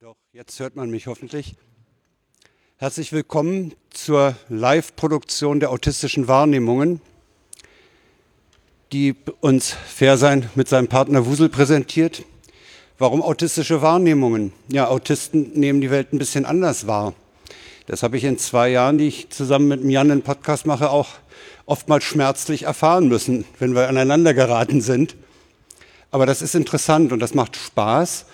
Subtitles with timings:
[0.00, 1.56] Doch, jetzt hört man mich hoffentlich.
[2.76, 7.00] Herzlich willkommen zur Live-Produktion der autistischen Wahrnehmungen,
[8.92, 12.22] die uns Fairsein mit seinem Partner Wusel präsentiert.
[12.96, 14.52] Warum autistische Wahrnehmungen?
[14.68, 17.12] Ja, Autisten nehmen die Welt ein bisschen anders wahr.
[17.86, 21.08] Das habe ich in zwei Jahren, die ich zusammen mit Jan einen Podcast mache, auch
[21.66, 25.16] oftmals schmerzlich erfahren müssen, wenn wir aneinander geraten sind.
[26.12, 28.26] Aber das ist interessant und das macht Spaß,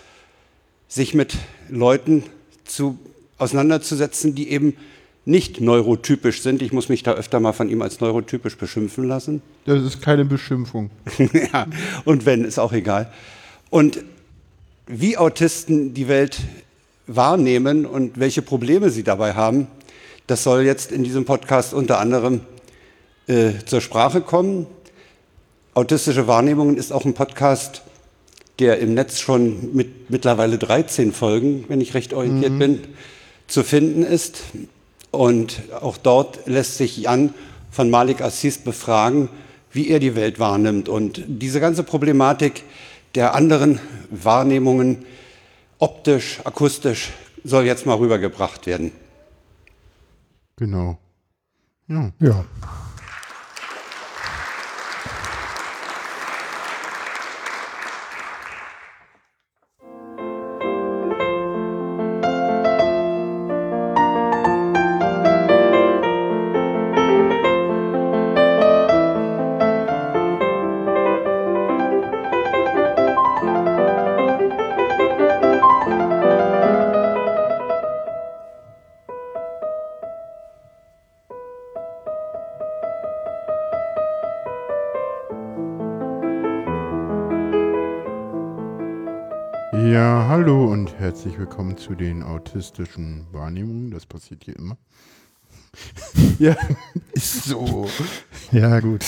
[0.95, 1.35] sich mit
[1.69, 2.23] Leuten
[2.65, 2.97] zu,
[3.37, 4.77] auseinanderzusetzen, die eben
[5.25, 6.63] nicht neurotypisch sind.
[6.63, 9.43] Ich muss mich da öfter mal von ihm als neurotypisch beschimpfen lassen.
[9.65, 10.91] Das ist keine Beschimpfung.
[11.53, 11.67] ja,
[12.05, 13.13] und wenn, ist auch egal.
[13.71, 14.05] Und
[14.87, 16.39] wie Autisten die Welt
[17.09, 19.67] wahrnehmen und welche Probleme sie dabei haben,
[20.29, 22.43] das soll jetzt in diesem Podcast unter anderem
[23.27, 24.69] äh, zur Sprache kommen.
[25.75, 27.83] Autistische Wahrnehmungen ist auch ein Podcast,
[28.59, 32.59] der im Netz schon mit mittlerweile 13 Folgen, wenn ich recht orientiert mhm.
[32.59, 32.81] bin,
[33.47, 34.43] zu finden ist.
[35.11, 37.35] Und auch dort lässt sich Jan
[37.71, 39.29] von Malik Assis befragen,
[39.73, 40.89] wie er die Welt wahrnimmt.
[40.89, 42.63] Und diese ganze Problematik
[43.15, 45.05] der anderen Wahrnehmungen,
[45.79, 48.93] optisch, akustisch, soll jetzt mal rübergebracht werden.
[50.57, 50.99] Genau.
[51.89, 52.13] Ja.
[52.21, 52.45] ja.
[91.15, 93.93] Herzlich willkommen zu den autistischen Wahrnehmungen.
[93.93, 94.77] Das passiert hier immer.
[96.41, 96.57] ja,
[97.13, 97.87] ist so.
[98.51, 99.05] Ja, gut.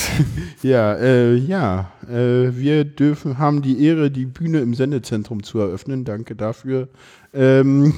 [0.62, 6.05] Ja, äh, ja, äh, wir dürfen, haben die Ehre, die Bühne im Sendezentrum zu eröffnen.
[6.05, 6.87] Danke dafür.
[7.34, 7.94] Ähm,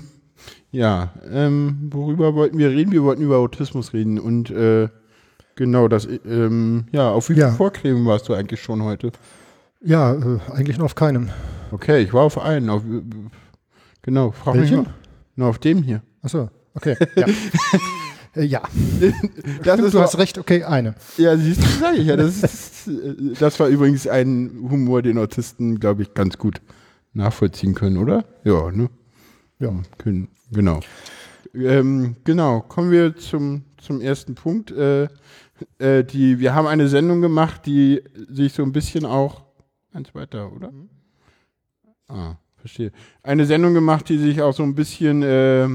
[0.73, 2.93] ja, ähm, worüber wollten wir reden?
[2.93, 4.89] Wir wollten über Autismus reden und äh,
[5.55, 7.53] genau das, ähm, ja, auf wie viele ja.
[7.53, 9.13] Vorkleben warst du eigentlich schon heute?
[9.85, 11.29] Ja, äh, eigentlich noch auf keinem.
[11.73, 12.71] Okay, ich war auf einen.
[12.71, 12.83] Auf,
[14.03, 14.81] Genau, frag Welchen?
[14.81, 14.89] mich.
[15.37, 16.03] Nur auf dem hier.
[16.23, 16.97] Achso, okay.
[17.17, 17.27] Ja.
[18.35, 18.61] Äh, ja.
[19.65, 20.95] Das Stimmt, du hast recht, okay, eine.
[21.17, 22.17] Ja, siehst du, sag ich ja.
[22.17, 22.91] Das, ist,
[23.41, 26.61] das war übrigens ein Humor, den Autisten, glaube ich, ganz gut
[27.15, 28.25] nachvollziehen können, oder?
[28.45, 28.91] Ja, ne?
[29.59, 30.81] Ja, können, genau.
[31.55, 34.71] Ähm, genau, kommen wir zum, zum ersten Punkt.
[34.71, 35.09] Äh,
[35.79, 39.43] äh, die, wir haben eine Sendung gemacht, die sich so ein bisschen auch.
[39.93, 40.71] Eins weiter, oder?
[40.71, 40.89] Mhm.
[42.09, 42.37] Ah,
[42.69, 42.93] verstehe.
[43.23, 45.69] Eine Sendung gemacht, die sich auch so ein bisschen, äh,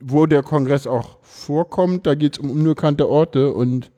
[0.00, 2.06] wo der Kongress auch vorkommt.
[2.06, 3.90] Da geht es um unbekannte Orte und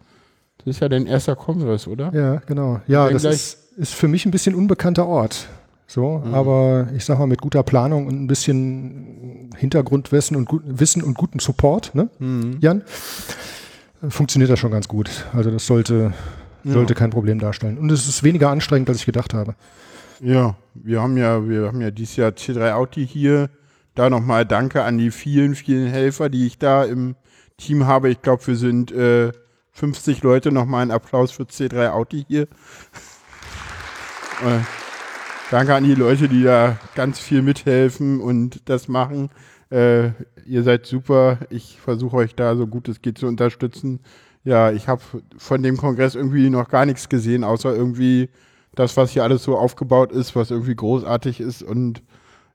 [0.58, 2.12] das ist ja dein erster Kongress, oder?
[2.12, 2.80] Ja, genau.
[2.86, 5.48] Ja, das ist, ist für mich ein bisschen unbekannter Ort.
[5.86, 6.34] So, mhm.
[6.34, 11.16] aber ich sag mal, mit guter Planung und ein bisschen Hintergrundwissen und, gut, Wissen und
[11.16, 12.58] guten Support, ne, mhm.
[12.60, 12.82] Jan,
[14.06, 15.24] funktioniert das schon ganz gut.
[15.32, 16.12] Also das sollte,
[16.62, 16.98] sollte ja.
[16.98, 17.78] kein Problem darstellen.
[17.78, 19.54] Und es ist weniger anstrengend, als ich gedacht habe.
[20.20, 23.50] Ja, wir haben ja, wir haben ja dieses Jahr C3 Audi hier.
[23.94, 27.14] Da nochmal Danke an die vielen, vielen Helfer, die ich da im
[27.56, 28.10] Team habe.
[28.10, 29.30] Ich glaube, wir sind äh,
[29.72, 30.50] 50 Leute.
[30.50, 32.42] Nochmal ein Applaus für C3 Audi hier.
[34.44, 34.60] äh,
[35.52, 39.30] danke an die Leute, die da ganz viel mithelfen und das machen.
[39.70, 40.10] Äh,
[40.46, 41.38] ihr seid super.
[41.50, 44.00] Ich versuche euch da so gut es geht zu unterstützen.
[44.42, 45.02] Ja, ich habe
[45.36, 48.30] von dem Kongress irgendwie noch gar nichts gesehen, außer irgendwie
[48.78, 52.02] das, was hier alles so aufgebaut ist, was irgendwie großartig ist und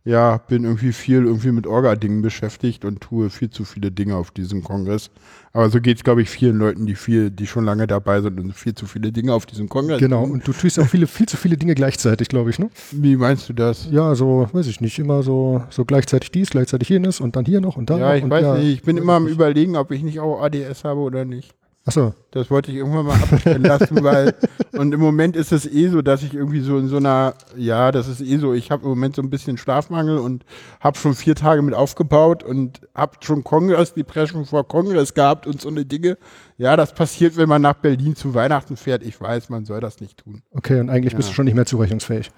[0.06, 4.32] ja, bin irgendwie viel irgendwie mit Orga-Dingen beschäftigt und tue viel zu viele Dinge auf
[4.32, 5.10] diesem Kongress.
[5.54, 8.38] Aber so geht es, glaube ich, vielen Leuten, die viel, die schon lange dabei sind
[8.38, 10.00] und viel zu viele Dinge auf diesem Kongress.
[10.00, 12.70] Genau, und du tust auch viele, viel zu viele Dinge gleichzeitig, glaube ich, ne?
[12.92, 13.88] Wie meinst du das?
[13.92, 17.62] Ja, so, weiß ich nicht, immer so, so gleichzeitig dies, gleichzeitig jenes und dann hier
[17.62, 20.04] noch und da ja, Ich weiß ja, nicht, ich bin immer am überlegen, ob ich
[20.04, 21.56] nicht auch ADS habe oder nicht.
[21.86, 22.14] Achso.
[22.32, 24.34] Das wollte ich irgendwann mal abstellen lassen, weil
[24.72, 27.92] und im Moment ist es eh so, dass ich irgendwie so in so einer, ja,
[27.92, 30.46] das ist eh so, ich habe im Moment so ein bisschen Schlafmangel und
[30.80, 35.46] habe schon vier Tage mit aufgebaut und habe schon Kongress, die Preschung vor Kongress gehabt
[35.46, 36.18] und so eine Dinge.
[36.58, 39.04] Ja, das passiert, wenn man nach Berlin zu Weihnachten fährt.
[39.04, 40.42] Ich weiß, man soll das nicht tun.
[40.52, 41.18] Okay, und eigentlich ja.
[41.18, 42.32] bist du schon nicht mehr zurechnungsfähig.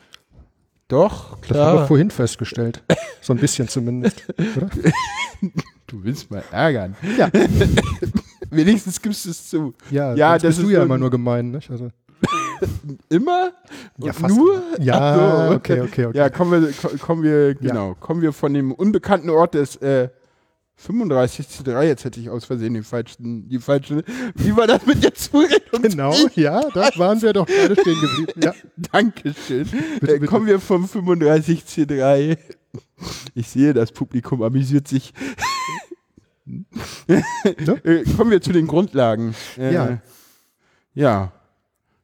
[0.88, 1.58] Doch, klar.
[1.58, 2.84] Das haben wir vorhin festgestellt.
[3.22, 4.24] So ein bisschen zumindest,
[4.58, 4.70] oder?
[5.88, 6.96] Du willst mal ärgern.
[7.18, 7.30] Ja.
[8.56, 9.74] Wenigstens gibst du es zu.
[9.92, 11.70] Ja, ja das bist du ja immer nur gemein, nicht?
[11.70, 11.90] Also.
[13.10, 13.52] Immer?
[13.98, 14.64] Ja, fast nur?
[14.80, 15.56] Ja, so.
[15.56, 16.18] okay, okay, okay.
[16.18, 20.10] Ja, kommen wir, ko- kommen wir, genau, kommen wir von dem unbekannten Ort des äh,
[20.78, 24.04] 35 C3, jetzt hätte ich aus Versehen den falschen, die falsche,
[24.36, 25.82] wie war das mit der Zurechnung?
[25.82, 28.42] Genau, ja, da waren wir doch gerade stehen geblieben.
[28.42, 28.54] Ja.
[28.92, 29.68] Dankeschön.
[30.00, 30.26] Bitte, äh, bitte.
[30.26, 32.38] kommen wir vom 35 C3.
[33.34, 35.14] Ich sehe, das Publikum amüsiert sich.
[37.08, 39.36] äh, kommen wir zu den Grundlagen.
[39.58, 40.02] Äh, Ja.
[40.94, 41.32] Ja.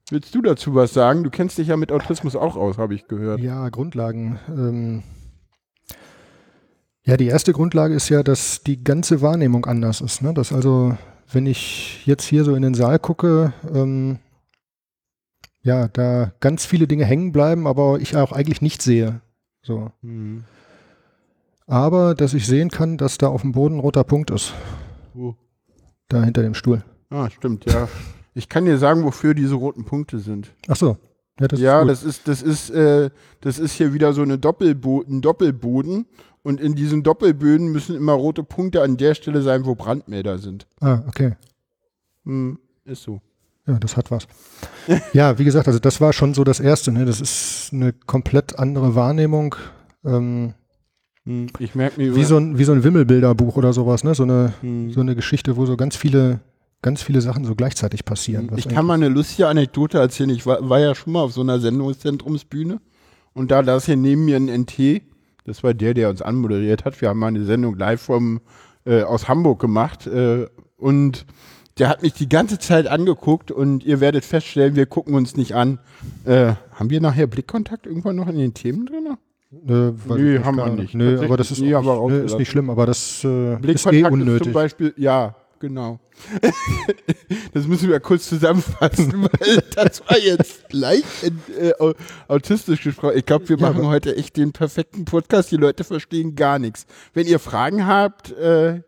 [0.10, 1.24] Willst du dazu was sagen?
[1.24, 3.40] Du kennst dich ja mit Autismus auch aus, habe ich gehört.
[3.40, 4.40] Ja, Grundlagen.
[4.50, 5.04] Ähm,
[7.04, 10.22] ja, die erste Grundlage ist ja, dass die ganze Wahrnehmung anders ist.
[10.22, 10.34] Ne?
[10.34, 10.98] Dass also,
[11.32, 14.20] wenn ich jetzt hier so in den Saal gucke, ähm,
[15.64, 19.22] ja, da ganz viele Dinge hängen bleiben, aber ich auch eigentlich nicht sehe.
[19.62, 19.92] So.
[20.02, 20.44] Hm.
[21.72, 24.54] Aber, dass ich sehen kann, dass da auf dem Boden ein roter Punkt ist.
[25.14, 25.38] Wo?
[26.10, 26.84] Da hinter dem Stuhl.
[27.10, 27.88] Ah, stimmt, ja.
[28.34, 30.52] Ich kann dir sagen, wofür diese roten Punkte sind.
[30.68, 30.98] Ach so.
[31.40, 33.10] Ja, das ja, ist das ist, das ist, äh,
[33.40, 36.08] das ist hier wieder so eine Doppelbo ein Doppelboden.
[36.44, 40.68] Und in diesen Doppelböden müssen immer rote Punkte an der Stelle sein, wo Brandmelder sind.
[40.82, 41.38] ah, okay.
[42.26, 43.22] Hm, ist so.
[43.66, 44.28] Ja, das hat was.
[45.14, 46.92] ja, wie gesagt, also das war schon so das Erste.
[46.92, 47.06] Ne?
[47.06, 49.56] Das ist eine komplett andere Wahrnehmung.
[50.04, 50.61] Ähm, Hm,
[51.60, 54.04] ich merke mir wie, so ein, wie so ein Wimmelbilderbuch oder sowas.
[54.04, 54.16] Ne?
[54.16, 54.92] So, eine, Hm.
[54.92, 56.40] so eine Geschichte, wo so ganz viele,
[56.82, 58.48] ganz viele Sachen so gleichzeitig passieren.
[58.52, 60.32] was Ich kann mal eine lustige Anekdote erzählen.
[60.32, 62.82] Ich war, war ja schon mal auf so einer Sendungszentrumsbühne
[63.34, 65.04] und da ist hier neben mir ein NT.
[65.46, 67.00] Das war der, der uns anmoderiert hat.
[67.02, 68.42] Wir haben mal eine Sendung live vom,
[68.86, 70.48] äh, aus Hamburg gemacht äh,
[70.78, 71.26] und
[71.78, 75.56] der hat mich die ganze Zeit angeguckt und ihr werdet feststellen, wir gucken uns nicht
[75.56, 75.80] an.
[76.26, 79.18] Äh, haben wir nachher Blickkontakt irgendwann noch in den Themen drin?
[79.51, 80.94] Nö, Nee, haben wir nicht.
[80.95, 83.57] Nö, aber das ist, Nee, nicht, nö, ist nicht schlimm, aber das äh, ist eh
[83.57, 84.53] Blickkontakt ist zum unnötig.
[84.53, 86.00] Beispiel, ja, genau.
[87.53, 91.06] das müssen wir kurz zusammenfassen, weil das war jetzt leicht
[91.59, 91.94] äh, au-
[92.27, 93.18] autistisch gesprochen.
[93.18, 95.51] Ich glaube, wir Ja, machen aber- heute echt den perfekten Podcast.
[95.51, 96.86] Die Leute verstehen gar nichts.
[97.13, 98.81] Wenn ihr Fragen habt, äh,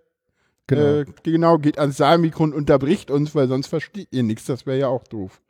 [0.67, 0.81] Genau.
[0.81, 4.45] äh, genau, geht ans Saalmikro und unterbricht uns, weil sonst versteht ihr nichts.
[4.45, 5.41] Das wäre ja auch doof.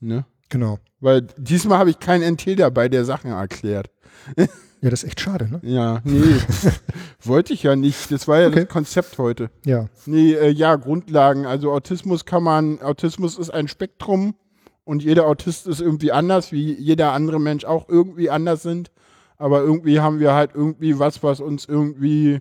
[0.00, 0.24] Ne?
[0.48, 0.78] Genau.
[1.00, 3.90] Weil diesmal habe ich keinen NT dabei, der Sachen erklärt.
[4.80, 5.58] Ja, das ist echt schade, ne?
[5.64, 6.36] Ja, nee,
[7.24, 8.12] wollte ich ja nicht.
[8.12, 8.60] Das war ja Okay.
[8.60, 9.50] das Konzept heute.
[9.64, 9.86] Ja.
[10.06, 11.46] Nee, äh, ja, Grundlagen.
[11.46, 14.36] Also Autismus kann man, Autismus ist ein Spektrum
[14.84, 18.92] und jeder Autist ist irgendwie anders, wie jeder andere Mensch auch irgendwie anders sind.
[19.36, 22.40] Aber irgendwie haben wir halt irgendwie was, was uns irgendwie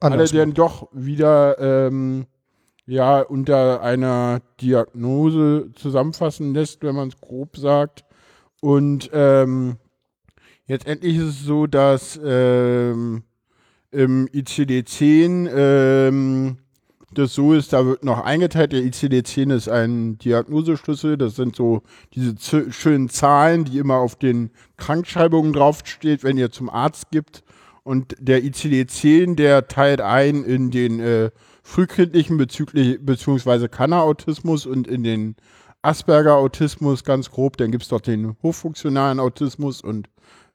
[0.00, 2.26] Anders alle dann doch wieder ähm,
[2.88, 8.04] ja unter einer Diagnose zusammenfassen lässt, wenn man es grob sagt.
[8.60, 9.76] Und ähm,
[10.66, 13.22] jetzt endlich ist es so, dass ähm,
[13.90, 16.58] im ICD-10 ähm,
[17.12, 18.72] das so ist, da wird noch eingeteilt.
[18.72, 21.16] Der ICD-10 ist ein Diagnoseschlüssel.
[21.16, 21.82] Das sind so
[22.14, 22.34] diese
[22.70, 27.44] schönen Zahlen, die immer auf den Krankschreibungen draufsteht, wenn ihr zum Arzt gibt.
[27.82, 31.30] Und der ICD-10, der teilt ein in den äh,
[31.68, 35.36] frühkindlichen bezüglich, beziehungsweise Kanner-Autismus und in den
[35.82, 37.58] Asperger-Autismus ganz grob.
[37.58, 40.08] Dann gibt es doch den hochfunktionalen Autismus und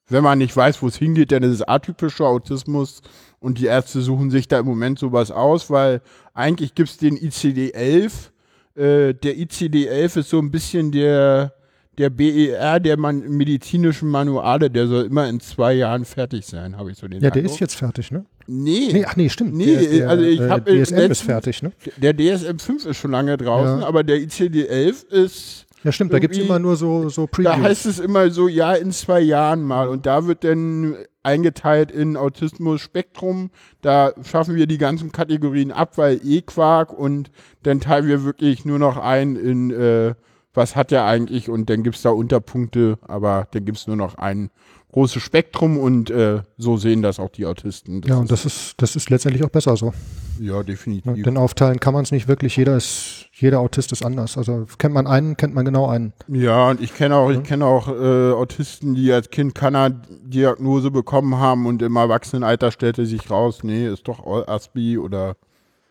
[0.07, 3.01] wenn man nicht weiß, wo es hingeht, dann ist es atypischer Autismus
[3.39, 6.01] und die Ärzte suchen sich da im Moment sowas aus, weil
[6.33, 8.31] eigentlich gibt es den ICD-11.
[8.75, 11.53] Äh, der ICD-11 ist so ein bisschen der,
[11.97, 16.91] der BER der man, medizinischen Manuale, der soll immer in zwei Jahren fertig sein, habe
[16.91, 17.53] ich so den Ja, der Eindruck.
[17.53, 18.25] ist jetzt fertig, ne?
[18.47, 19.53] Nee, Nee, ach nee, stimmt.
[19.55, 21.71] Nee, der, der, also ich äh, hab im DSM ist letzten- fertig, ne?
[21.97, 23.85] der DSM-5 ist schon lange draußen, Ja.
[23.87, 27.57] aber der ICD-11 ist Ja, stimmt, da gibt es immer nur so, so Da Previews.
[27.57, 29.87] heißt es immer so, ja, in zwei Jahren mal.
[29.89, 33.49] Und da wird dann eingeteilt in Autismus-Spektrum.
[33.81, 37.31] Da schaffen wir die ganzen Kategorien ab, weil eh Quark und
[37.63, 40.13] dann teilen wir wirklich nur noch ein in, äh,
[40.53, 43.95] was hat er eigentlich und dann gibt es da Unterpunkte, aber dann gibt es nur
[43.95, 44.49] noch ein
[44.93, 48.01] großes Spektrum und äh, so sehen das auch die Autisten.
[48.01, 49.91] Das ja, und das ist, das ist letztendlich auch besser so.
[50.39, 51.23] ja, definitiv.
[51.23, 52.55] Denn aufteilen kann man es nicht wirklich.
[52.55, 54.37] Jeder ist, jeder Autist ist anders.
[54.37, 56.13] Also kennt man einen, kennt man genau einen.
[56.27, 61.37] Ja, und ich kenne auch, ich kenne auch äh, Autisten, die als Kind Kanner-Diagnose bekommen
[61.37, 65.35] haben und im Erwachsenenalter stellte sich raus, nee, ist doch Aspi oder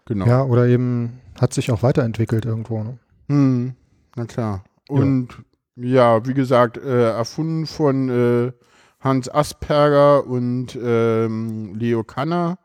[0.06, 0.26] genau.
[0.26, 2.84] Ja, oder eben hat sich auch weiterentwickelt irgendwo.
[2.84, 2.98] Ne?
[3.28, 3.74] Hm,
[4.16, 4.64] na klar.
[4.88, 5.28] Und
[5.76, 8.52] ja, wie gesagt, äh, erfunden von äh,
[9.00, 12.58] Hans Asperger und ähm, Leo Kanner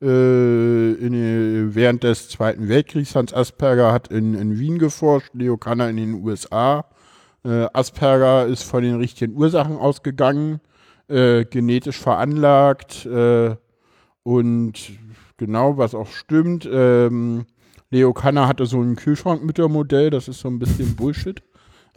[0.00, 3.14] äh, in, äh, während des Zweiten Weltkriegs.
[3.14, 6.86] Hans Asperger hat in, in Wien geforscht, Leo Kanner in den USA.
[7.44, 10.60] Äh, Asperger ist von den richtigen Ursachen ausgegangen,
[11.08, 13.56] äh, genetisch veranlagt äh,
[14.22, 14.92] und
[15.36, 16.68] genau, was auch stimmt.
[16.70, 17.46] Ähm,
[17.94, 21.42] Leo Kanner hatte so ein Kühlschrankmüttermodell, das ist so ein bisschen Bullshit.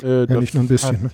[0.04, 1.04] Äh, Ja, nicht nur ein bisschen.
[1.04, 1.12] Ne?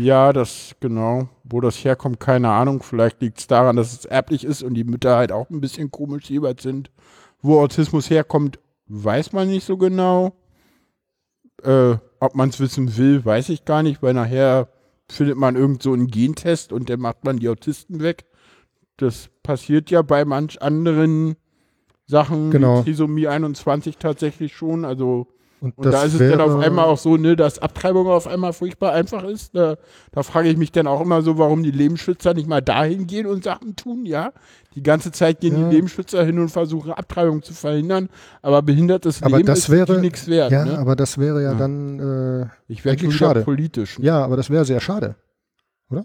[0.00, 1.28] Ja, das, genau.
[1.42, 2.82] Wo das herkommt, keine Ahnung.
[2.82, 5.90] Vielleicht liegt es daran, dass es erblich ist und die Mütter halt auch ein bisschen
[5.90, 6.90] komisch jeweils sind.
[7.42, 10.32] Wo Autismus herkommt, weiß man nicht so genau.
[11.64, 14.68] Äh, ob man es wissen will, weiß ich gar nicht, weil nachher
[15.10, 18.24] findet man irgend so einen Gentest und dann macht man die Autisten weg.
[18.96, 21.34] Das passiert ja bei manch anderen
[22.06, 22.80] Sachen Genau.
[22.80, 24.84] wie Trisomie 21 tatsächlich schon.
[24.84, 25.26] Also
[25.60, 28.52] Und, und da ist es dann auf einmal auch so, ne, dass Abtreibung auf einmal
[28.52, 29.54] furchtbar einfach ist.
[29.54, 29.76] Da,
[30.10, 33.26] da frage ich mich dann auch immer so, warum die Lebensschützer nicht mal dahin gehen
[33.26, 34.32] und Sachen tun, ja.
[34.74, 35.68] Die ganze Zeit gehen Ja.
[35.68, 38.08] die Lebensschützer hin und versuchen Abtreibung zu verhindern,
[38.42, 40.50] aber behindertes Aber Leben das ist wäre- nichts wert.
[40.50, 40.78] Ja, ne?
[40.78, 41.58] aber das wäre ja, Ja.
[41.58, 43.42] dann, äh, ich eigentlich schade.
[43.42, 43.98] politisch.
[44.00, 45.14] ja, aber das wäre sehr schade,
[45.90, 46.04] oder?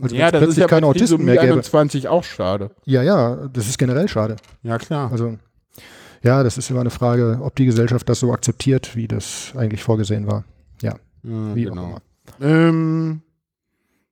[0.00, 1.52] Also ja, das ist plötzlich ja keine Autisten mehr gäbe.
[1.52, 2.70] 21 auch schade.
[2.84, 4.36] Ja, ja, das ist generell schade.
[4.62, 5.12] Ja, klar.
[5.12, 5.38] Also,
[6.22, 9.82] ja, das ist immer eine Frage, ob die Gesellschaft das so akzeptiert, wie das eigentlich
[9.82, 10.44] vorgesehen war.
[10.82, 11.82] ja, Wie genau.
[11.82, 12.00] auch immer.
[12.40, 13.22] Ähm,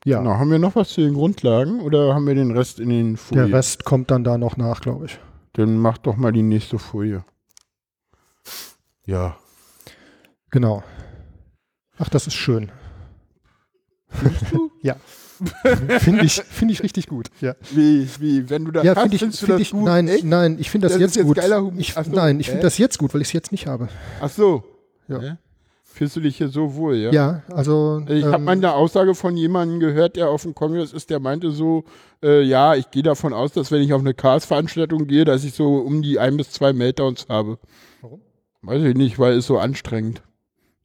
[0.05, 0.35] Ja, genau.
[0.35, 3.49] Haben wir noch was zu den Grundlagen oder haben wir den Rest in den Folien?
[3.49, 5.19] der Rest kommt dann da noch nach, glaube ich.
[5.55, 7.25] Dann mach doch mal die nächste Folie.
[9.07, 9.37] Ja.
[10.51, 10.85] Genau.
[11.99, 12.71] Ach, das ist schön.
[14.83, 14.97] ja.
[16.01, 17.29] Finde ich, finde ich richtig gut.
[17.41, 19.71] Ja, Wie, wie, wenn du das ja hast, finde ich, findest du find das ich
[19.73, 19.85] gut?
[19.85, 20.25] nein, Echt?
[20.25, 21.37] nein, ich finde das, Das jetzt jetzt gut.
[21.37, 21.73] geiler Humor.
[21.79, 23.89] Ich, so, nein, ich finde das jetzt gut, weil ich es jetzt nicht habe.
[24.21, 24.65] Ach so.
[25.09, 25.21] Ja.
[25.21, 25.33] Hä?
[25.93, 27.11] Fühlst du dich hier so wohl, ja?
[27.11, 28.03] Ja, also.
[28.09, 31.19] Ich habe ähm, mal eine Aussage von jemandem gehört, der auf dem Kongress ist, der
[31.19, 31.85] meinte so,
[32.23, 35.53] äh, ja, ich gehe davon aus, dass wenn ich auf eine Chaos-Veranstaltung gehe, dass ich
[35.53, 37.59] so um die ein bis zwei Meltdowns habe.
[38.01, 38.21] Warum?
[38.63, 40.23] Weiß ich nicht, weil es so anstrengend.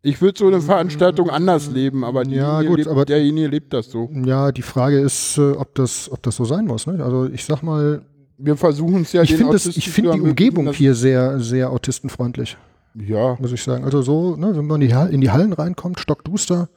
[0.07, 3.89] Ich würde so eine Veranstaltung anders leben, aber Ja, gut, lebt, aber- derjenige lebt das
[3.89, 4.07] so.
[4.23, 6.85] Ja, die Frage ist, äh, ob das, ob das so sein muss.
[6.85, 7.03] Ne?
[7.03, 8.03] Also ich sag mal,
[8.37, 12.55] Wir versuchen es ja ich finde zu die Umgebung hier sehr, sehr autistenfreundlich,
[12.93, 13.83] Ja, muss ich sagen.
[13.83, 16.69] Also so, ne, wenn man in die, Hallen reinkommt, stockduster,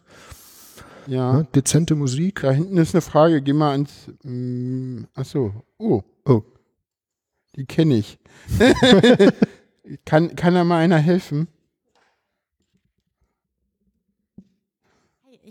[1.06, 1.32] ja.
[1.34, 2.40] ne, dezente Musik.
[2.40, 3.90] Da hinten ist eine Frage, geh mal ans.
[4.22, 5.52] Mm, ach so.
[5.76, 6.00] Oh.
[6.24, 6.42] Oh.
[7.56, 8.18] Die kenne ich.
[10.06, 11.48] kann, kann da mal einer helfen?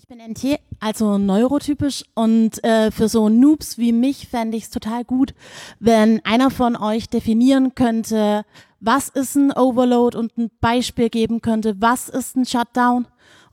[0.09, 4.69] Ich bin NT, also neurotypisch und äh, für so Noobs wie mich fände ich es
[4.69, 5.33] total gut,
[5.81, 8.45] wenn einer von euch definieren könnte,
[8.79, 13.05] was ist ein Overload und ein Beispiel geben könnte, was ist ein Shutdown,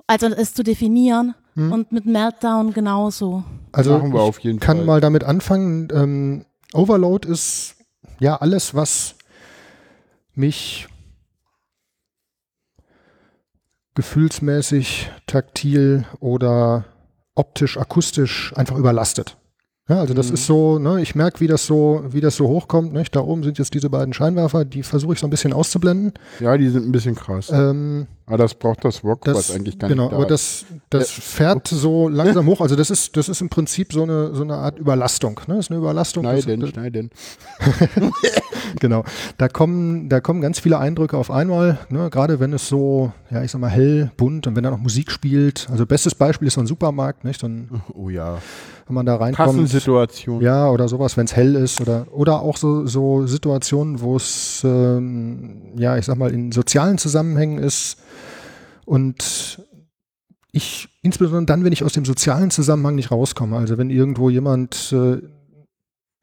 [0.07, 3.43] also es zu definieren und mit Meltdown genauso.
[3.73, 4.87] Also Machen wir ich auf jeden kann Fall.
[4.87, 5.89] mal damit anfangen.
[5.93, 7.75] Ähm, Overload ist
[8.21, 9.17] ja alles, was
[10.37, 10.87] mich
[13.95, 16.85] gefühlsmäßig, taktil oder
[17.35, 19.37] optisch, akustisch einfach überlastet.
[19.89, 20.35] Ja, also das Mhm.
[20.35, 22.95] ist so, ne, ich merke, wie das so, wie das so hochkommt.
[22.95, 23.15] Nicht?
[23.15, 26.13] Da oben sind jetzt diese beiden Scheinwerfer, die versuche ich so ein bisschen auszublenden.
[26.41, 27.51] Ja, die sind ein bisschen krass.
[27.53, 30.65] Ähm, Aber das braucht das Rock, das, was eigentlich gar genau, nicht da aber das,
[30.89, 32.63] das fährt so langsam hoch.
[32.63, 35.41] Also das ist, das ist im Prinzip so eine, so eine Art Überlastung.
[35.47, 35.57] Ne?
[35.57, 36.25] Das ist eine Überlastung.
[36.25, 37.11] Schneiden, das, schneiden.
[38.81, 39.05] Genau.
[39.39, 41.79] Da kommen, da kommen ganz viele Eindrücke auf einmal.
[41.91, 42.11] Ne?
[42.11, 45.11] Gerade wenn es so, ja, ich sag mal hell, bunt und wenn da noch Musik
[45.11, 45.69] spielt.
[45.71, 47.43] Also bestes Beispiel ist so ein Supermarkt, nicht?
[47.43, 48.39] Dann, Oh ja.
[48.87, 49.49] wenn man da reinkommt.
[49.49, 50.41] Kassensituation.
[50.43, 54.63] Ja, oder sowas, wenn es hell ist oder oder auch so, so Situationen, wo es
[54.65, 57.99] ähm, ja, ich sag mal, in sozialen Zusammenhängen ist
[58.85, 59.63] und
[60.53, 64.93] ich, insbesondere dann, wenn ich aus dem sozialen Zusammenhang nicht rauskomme, also wenn irgendwo jemand
[64.93, 65.21] äh,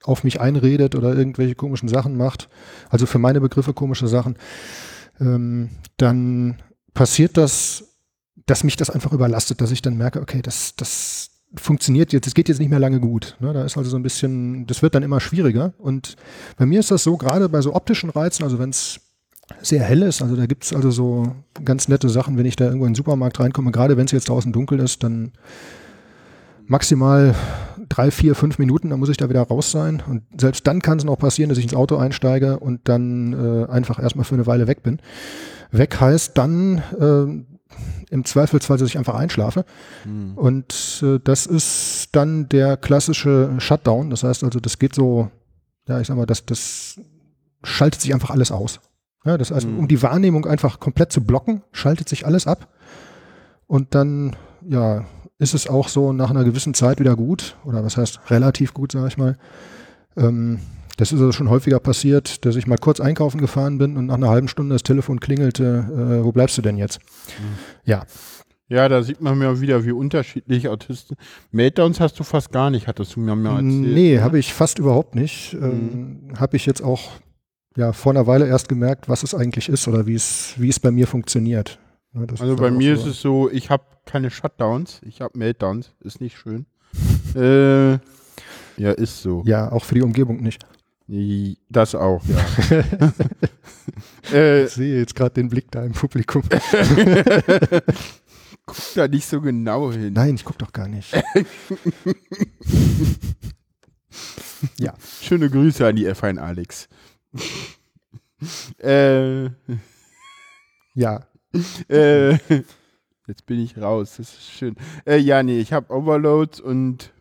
[0.03, 2.49] auf mich einredet oder irgendwelche komischen Sachen macht,
[2.89, 4.37] also für meine Begriffe komische Sachen,
[5.19, 6.61] ähm, dann
[6.93, 7.83] passiert das,
[8.45, 12.33] dass mich das einfach überlastet, dass ich dann merke, okay, das, das funktioniert jetzt, es
[12.33, 13.35] geht jetzt nicht mehr lange gut.
[13.39, 13.53] Ne?
[13.53, 15.73] Da ist also so ein bisschen, das wird dann immer schwieriger.
[15.77, 16.15] Und
[16.57, 19.01] bei mir ist das so, gerade bei so optischen Reizen, also wenn es
[19.61, 22.65] sehr hell ist, also da gibt es also so ganz nette Sachen, wenn ich da
[22.65, 25.31] irgendwo in den Supermarkt reinkomme, gerade wenn es jetzt draußen dunkel ist, dann
[26.65, 27.35] maximal
[27.89, 30.01] drei, vier, fünf Minuten, dann muss ich da wieder raus sein.
[30.07, 33.69] Und selbst dann kann es noch passieren, dass ich ins Auto einsteige und dann äh,
[33.69, 34.99] einfach erstmal für eine Weile weg bin.
[35.71, 39.65] Weg heißt dann äh, im Zweifelsfall, dass ich einfach einschlafe.
[40.03, 40.37] Hm.
[40.37, 44.09] Und äh, das ist dann der klassische Shutdown.
[44.09, 45.29] Das heißt also, das geht so,
[45.87, 46.99] ja, ich sag mal, das, das
[47.63, 48.79] schaltet sich einfach alles aus.
[49.25, 49.79] Ja, das heißt, Mhm.
[49.79, 52.67] um die Wahrnehmung einfach komplett zu blocken, schaltet sich alles ab.
[53.67, 54.35] Und dann,
[54.67, 55.05] ja,
[55.37, 57.55] ist es auch so nach einer gewissen Zeit wieder gut.
[57.65, 59.37] Oder was heißt relativ gut, sage ich mal.
[60.17, 60.59] Ähm,
[60.97, 64.15] das ist also schon häufiger passiert, dass ich mal kurz einkaufen gefahren bin und nach
[64.15, 66.99] einer halben Stunde das Telefon klingelte, äh, wo bleibst du denn jetzt?
[67.85, 68.03] Ja,
[68.67, 71.17] Ja, da sieht man mal wieder, wie unterschiedlich Autisten.
[71.51, 73.93] Meltdowns hast du fast gar nicht, hattest du mir mal erzählt.
[73.93, 74.23] Nee, ne?
[74.23, 75.53] habe ich fast überhaupt nicht.
[75.61, 77.09] Ähm, habe ich jetzt auch
[77.75, 80.79] ja, vor einer Weile erst gemerkt, was es eigentlich ist oder wie es, wie es
[80.79, 81.79] bei mir funktioniert.
[82.13, 83.03] Das Also bei mir so.
[83.03, 86.65] ist es so, ich habe keine Shutdowns, ich habe Meltdowns, ist nicht schön.
[87.35, 87.91] äh,
[88.77, 89.43] ja, ist so.
[89.45, 90.65] Ja, auch für die Umgebung nicht.
[91.69, 92.39] Das auch, ja.
[94.33, 96.41] äh, Ich sehe jetzt gerade den Blick da im Publikum.
[98.65, 100.13] guck da nicht so genau hin.
[100.13, 101.13] Nein, ich gucke doch gar nicht.
[104.77, 106.87] ja, Schöne Grüße an die F1 Alex.
[108.79, 109.49] äh,
[110.93, 111.25] ja.
[111.89, 112.31] äh,
[113.27, 114.75] jetzt bin ich raus, das ist schön.
[115.05, 117.13] Äh, ja, nee, ich habe Overloads und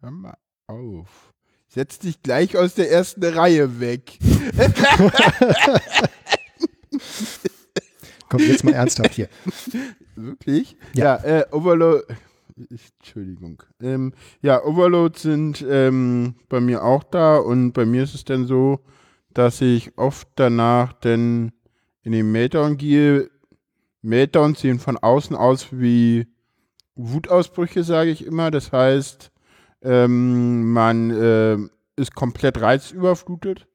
[0.00, 1.32] hör mal auf.
[1.68, 4.18] Setz dich gleich aus der ersten Reihe weg.
[8.28, 9.28] Komm, jetzt mal ernsthaft hier.
[10.14, 10.76] Wirklich?
[10.94, 11.22] Ja.
[11.24, 12.04] Ja, äh, Overload.
[12.70, 13.62] Entschuldigung.
[13.82, 18.46] Ähm, ja, Overloads sind ähm, bei mir auch da und bei mir ist es dann
[18.46, 18.80] so,
[19.36, 21.52] dass ich oft danach dann
[22.02, 23.28] in den Meltdown gehe.
[24.00, 26.26] Meltdowns sehen von außen aus wie
[26.94, 28.50] Wutausbrüche, sage ich immer.
[28.50, 29.30] Das heißt,
[29.82, 31.58] ähm, man äh,
[31.96, 33.66] ist komplett reizüberflutet.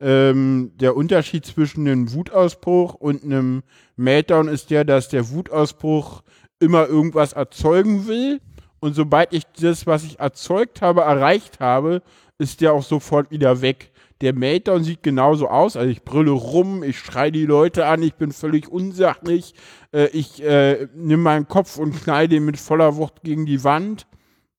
[0.00, 3.62] Ähm, der Unterschied zwischen einem Wutausbruch und einem
[3.96, 6.22] Meltdown ist der, dass der Wutausbruch
[6.58, 8.42] immer irgendwas erzeugen will.
[8.80, 12.02] Und sobald ich das, was ich erzeugt habe, erreicht habe,
[12.36, 13.92] ist der auch sofort wieder weg.
[14.22, 15.76] Der Meltdown sieht genauso aus.
[15.76, 19.54] Also ich brülle rum, ich schreie die Leute an, ich bin völlig unsachlich.
[19.92, 24.06] Äh, ich äh, nehme meinen Kopf und knall den mit voller Wucht gegen die Wand.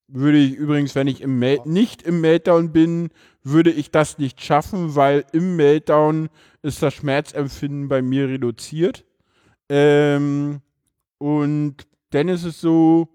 [0.08, 3.10] Würde ich übrigens, wenn ich im nicht im Meltdown bin,
[3.44, 6.30] würde ich das nicht schaffen, weil im Meltdown
[6.62, 9.06] ist das Schmerzempfinden bei mir reduziert.
[9.70, 10.62] Ähm,
[11.18, 11.76] und
[12.12, 13.10] dann ist es so,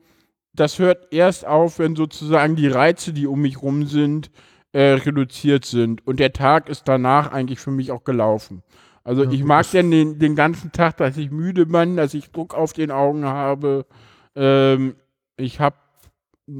[0.55, 4.31] das hört erst auf, wenn sozusagen die Reize, die um mich rum sind,
[4.73, 6.07] äh, reduziert sind.
[6.07, 8.63] Und der Tag ist danach eigentlich für mich auch gelaufen.
[9.05, 12.31] Also Ja, ich mag denn den, den ganzen Tag, dass ich müde bin, dass ich
[12.31, 13.87] Druck auf den Augen habe.
[14.35, 14.95] Ähm,
[15.37, 15.77] ich habe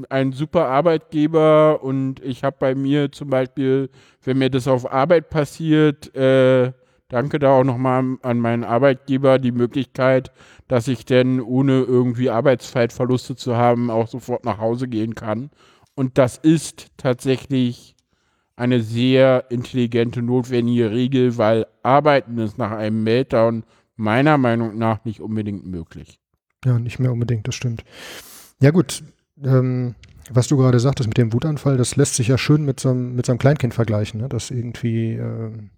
[0.09, 3.89] einen super Arbeitgeber und ich habe bei mir zum Beispiel,
[4.23, 6.71] wenn mir das auf Arbeit passiert, äh,
[7.09, 10.31] danke da auch nochmal an meinen Arbeitgeber, die Möglichkeit,
[10.67, 15.49] dass ich denn ohne irgendwie Arbeitszeitverluste zu haben, auch sofort nach Hause gehen kann.
[15.95, 17.92] Und das ist tatsächlich
[18.55, 23.63] eine sehr intelligente, notwendige Regel, weil Arbeiten ist nach einem Meltdown
[23.95, 26.19] meiner Meinung nach nicht unbedingt möglich.
[26.65, 27.83] Ja, nicht mehr unbedingt, das stimmt.
[28.61, 29.03] Ja, gut.
[29.43, 29.95] Ähm,
[30.31, 33.15] was du gerade sagtest mit dem Wutanfall, das lässt sich ja schön mit so einem,
[33.15, 34.29] mit so einem Kleinkind vergleichen, ne?
[34.29, 35.13] das irgendwie.
[35.13, 35.69] ähm,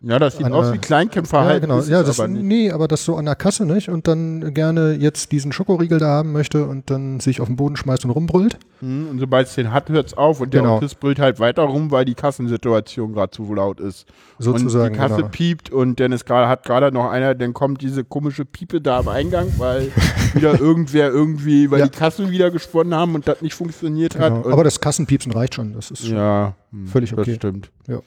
[0.00, 1.68] Ja, das sieht An aus der- wie Kleinkämpferhalten.
[1.68, 1.78] ja, genau.
[1.80, 3.88] ist Ja, das, aber nee, aber das so an der Kasse, nicht?
[3.88, 7.74] Und dann gerne jetzt diesen Schokoriegel da haben möchte und dann sich auf den Boden
[7.74, 8.58] schmeißt und rumbrüllt.
[8.80, 10.76] Mhm, Und sobald es den hat, hört es auf und der Genau.
[10.76, 14.06] Autist brüllt halt weiter rum, weil die Kassensituation gerade zu laut ist.
[14.38, 14.86] Sozusagen.
[14.86, 15.28] und die Kasse genau.
[15.30, 18.98] piept und dann ist gerade, hat gerade noch einer, dann kommt diese komische Piepe da
[19.00, 19.90] am Eingang, weil
[20.34, 21.86] wieder irgendwer irgendwie, weil Ja.
[21.88, 24.32] die Kassen wieder gesponnen haben und das nicht funktioniert hat.
[24.32, 24.46] Genau.
[24.46, 25.72] Und Aber das Kassenpiepsen reicht schon.
[25.74, 26.16] Das ist schon.
[26.16, 26.54] ja,
[26.86, 27.24] völlig okay.
[27.32, 27.70] Das stimmt.
[27.88, 27.98] Ja.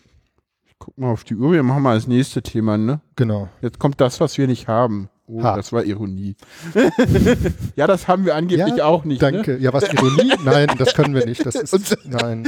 [0.84, 3.02] Guck mal auf die Uhr, wir machen mal das nächste Thema, ne?
[3.16, 3.50] Genau.
[3.62, 5.10] Jetzt kommt das, was wir nicht haben.
[5.28, 5.56] Oh, Ha.
[5.56, 6.36] das war Ironie.
[7.76, 9.22] ja, das haben wir angeblich Ja, auch nicht.
[9.22, 9.32] Ne?
[9.32, 9.58] Danke.
[9.60, 10.34] Ja, was Ironie?
[10.44, 11.46] Nein, das können wir nicht.
[11.46, 11.96] Das ist.
[12.04, 12.48] Nein.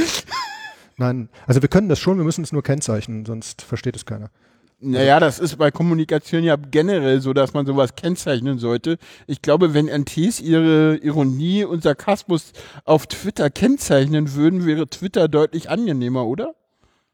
[0.98, 1.30] Nein.
[1.46, 4.32] Also wir können das schon, wir müssen es nur kennzeichnen, sonst versteht es keiner.
[4.80, 8.98] Naja, das ist bei Kommunikation ja generell so, dass man sowas kennzeichnen sollte.
[9.28, 12.52] Ich glaube, wenn NTs ihre Ironie und Sarkasmus
[12.84, 16.56] auf Twitter kennzeichnen würden, wäre Twitter deutlich angenehmer, oder?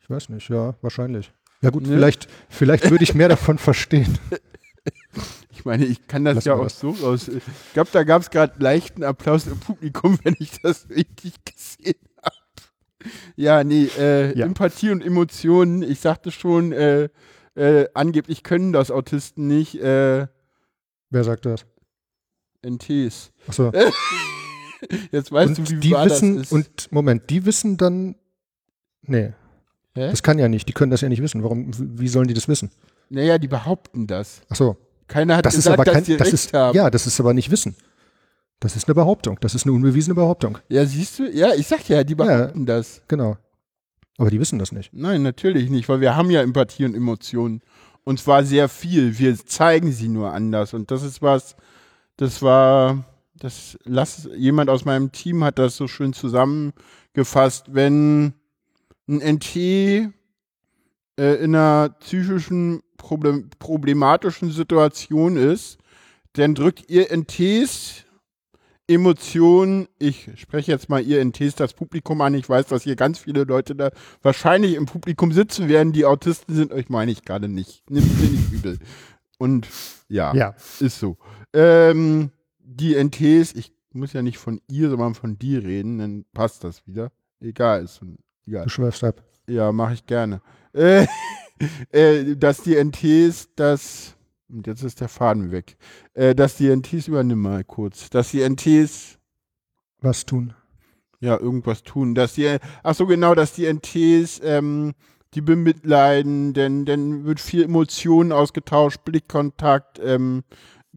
[0.09, 1.31] Ich weiß nicht, ja, wahrscheinlich.
[1.61, 1.89] Ja gut, Ne?
[1.89, 4.17] vielleicht, vielleicht würde ich mehr davon verstehen.
[5.51, 6.79] Ich meine, ich kann das Lass ja auch das.
[6.79, 7.27] so raus.
[7.27, 7.43] Ich
[7.73, 12.35] glaube, da gab es gerade leichten Applaus im Publikum, wenn ich das richtig gesehen habe.
[13.35, 14.45] Ja, nee, äh, Ja.
[14.45, 17.09] Empathie und Emotionen, ich sagte schon, äh,
[17.55, 20.27] äh, angeblich können das Autisten nicht, äh,
[21.09, 21.65] Wer sagt das?
[22.65, 23.31] NTs.
[23.47, 23.71] Achso.
[25.11, 26.51] Jetzt weißt und du, wie die wahr wissen, das ist.
[26.53, 28.15] und Moment, die wissen dann.
[29.01, 29.33] Nee.
[29.99, 30.09] Hä?
[30.09, 30.67] Das kann ja nicht.
[30.67, 31.43] Die können das ja nicht wissen.
[31.43, 32.71] Warum, wie sollen die das wissen?
[33.09, 34.41] Naja, die behaupten das.
[34.49, 34.77] Achso.
[35.07, 35.95] Keiner hat Das ist gesagt, aber kein.
[36.01, 36.75] dass sie Das recht ist, haben.
[36.75, 37.75] ja, das ist aber nicht Wissen.
[38.59, 39.37] Das ist eine Behauptung.
[39.41, 40.57] Das ist eine unbewiesene Behauptung.
[40.69, 41.29] ja, siehst du?
[41.31, 43.01] Ja, ich sag ja, die behaupten das.
[43.07, 43.37] Genau.
[44.17, 44.91] Aber die wissen das nicht.
[44.93, 47.61] Nein, natürlich nicht, weil wir haben ja Empathie und Emotionen.
[48.03, 49.17] Und zwar sehr viel.
[49.17, 50.73] Wir zeigen sie nur anders.
[50.73, 51.55] Und das ist was,
[52.17, 57.73] das war, das lass, jemand aus meinem Team hat das so schön zusammengefasst.
[57.73, 58.33] Wenn
[59.09, 60.11] ein NT äh,
[61.17, 65.77] in einer psychischen, problem, problematischen Situation ist,
[66.33, 68.05] dann drückt ihr NTs
[68.87, 73.19] Emotionen, ich spreche jetzt mal ihr NTs das Publikum an, ich weiß, dass hier ganz
[73.19, 73.91] viele Leute da
[74.23, 77.87] wahrscheinlich im Publikum sitzen werden, die Autisten sind, euch meine ich gerade nicht.
[77.91, 78.79] Nimmt mir nicht übel.
[79.37, 79.67] Und
[80.07, 80.55] ja, Ja.
[80.79, 81.17] ist so.
[81.53, 86.63] Ähm, die NTs, ich muss ja nicht von ihr, sondern von dir reden, dann passt
[86.63, 87.11] das wieder.
[87.41, 88.17] Egal, ist schon
[88.49, 88.63] egal.
[88.63, 89.23] Du schwörst ab.
[89.47, 90.41] Ja, mache ich gerne.
[90.73, 91.07] Äh,
[91.91, 94.15] äh, dass die NTs das.
[94.49, 95.77] Und jetzt ist der Faden weg.
[96.13, 98.09] Äh, dass die NTs, übernimm mal kurz.
[98.09, 99.19] Dass die NTs
[100.01, 100.53] Was tun?
[101.21, 102.15] ja irgendwas tun.
[102.15, 102.57] Dass die.
[102.83, 104.93] Ach so, genau, dass die NTs ähm,
[105.33, 110.43] die bemitleiden, denn dann wird viel Emotionen ausgetauscht, Blickkontakt, ähm,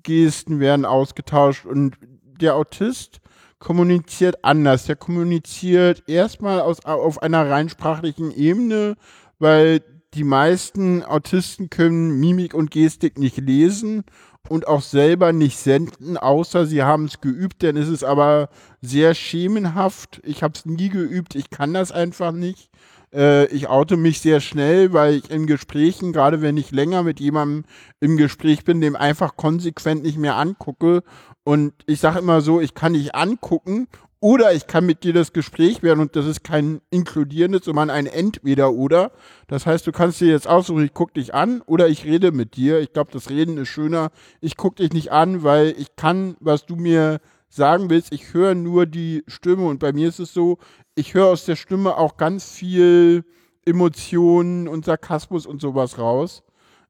[0.03, 1.97] Gesten werden ausgetauscht und
[2.41, 3.21] der Autist
[3.62, 4.87] kommuniziert anders.
[4.87, 8.96] Der kommuniziert erstmal aus, auf einer rein sprachlichen Ebene,
[9.38, 9.83] weil
[10.14, 14.03] die meisten Autisten können Mimik und Gestik nicht lesen
[14.48, 18.48] und auch selber nicht senden, außer sie haben es geübt, denn es ist aber
[18.81, 20.20] sehr schemenhaft.
[20.25, 22.68] Ich habe es nie geübt, ich kann das einfach nicht.
[23.14, 27.20] Äh, ich oute mich sehr schnell, weil ich in Gesprächen, gerade wenn ich länger mit
[27.20, 27.64] jemandem
[28.01, 31.03] im Gespräch bin, dem einfach konsequent nicht mehr angucke.
[31.44, 33.88] Und ich sage immer so, ich kann dich angucken
[34.20, 38.07] oder ich kann mit dir das Gespräch werden und das ist kein inkludierendes, sondern ein
[38.07, 39.11] Entweder-Oder.
[39.48, 42.55] Das heißt, du kannst dir jetzt aussuchen, ich gucke dich an oder ich rede mit
[42.55, 42.79] dir.
[42.79, 44.12] Ich glaube, das Reden ist schöner.
[44.40, 47.20] Ich gucke dich nicht an, weil ich kann, was du mir
[47.53, 50.59] sagen willst, ich höre nur die Stimme und bei mir ist es so,
[50.95, 53.25] ich höre aus der Stimme auch ganz viel
[53.67, 56.43] Emotionen und Sarkasmus und sowas raus.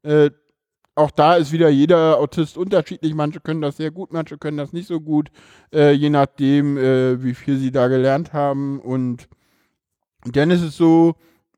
[0.03, 0.31] Äh,
[0.95, 3.13] auch da ist wieder jeder Autist unterschiedlich.
[3.13, 5.31] Manche können das sehr gut, manche können das nicht so gut,
[5.73, 8.79] äh, je nachdem, äh, wie viel sie da gelernt haben.
[8.79, 9.27] Und
[10.25, 11.15] dann ist es so,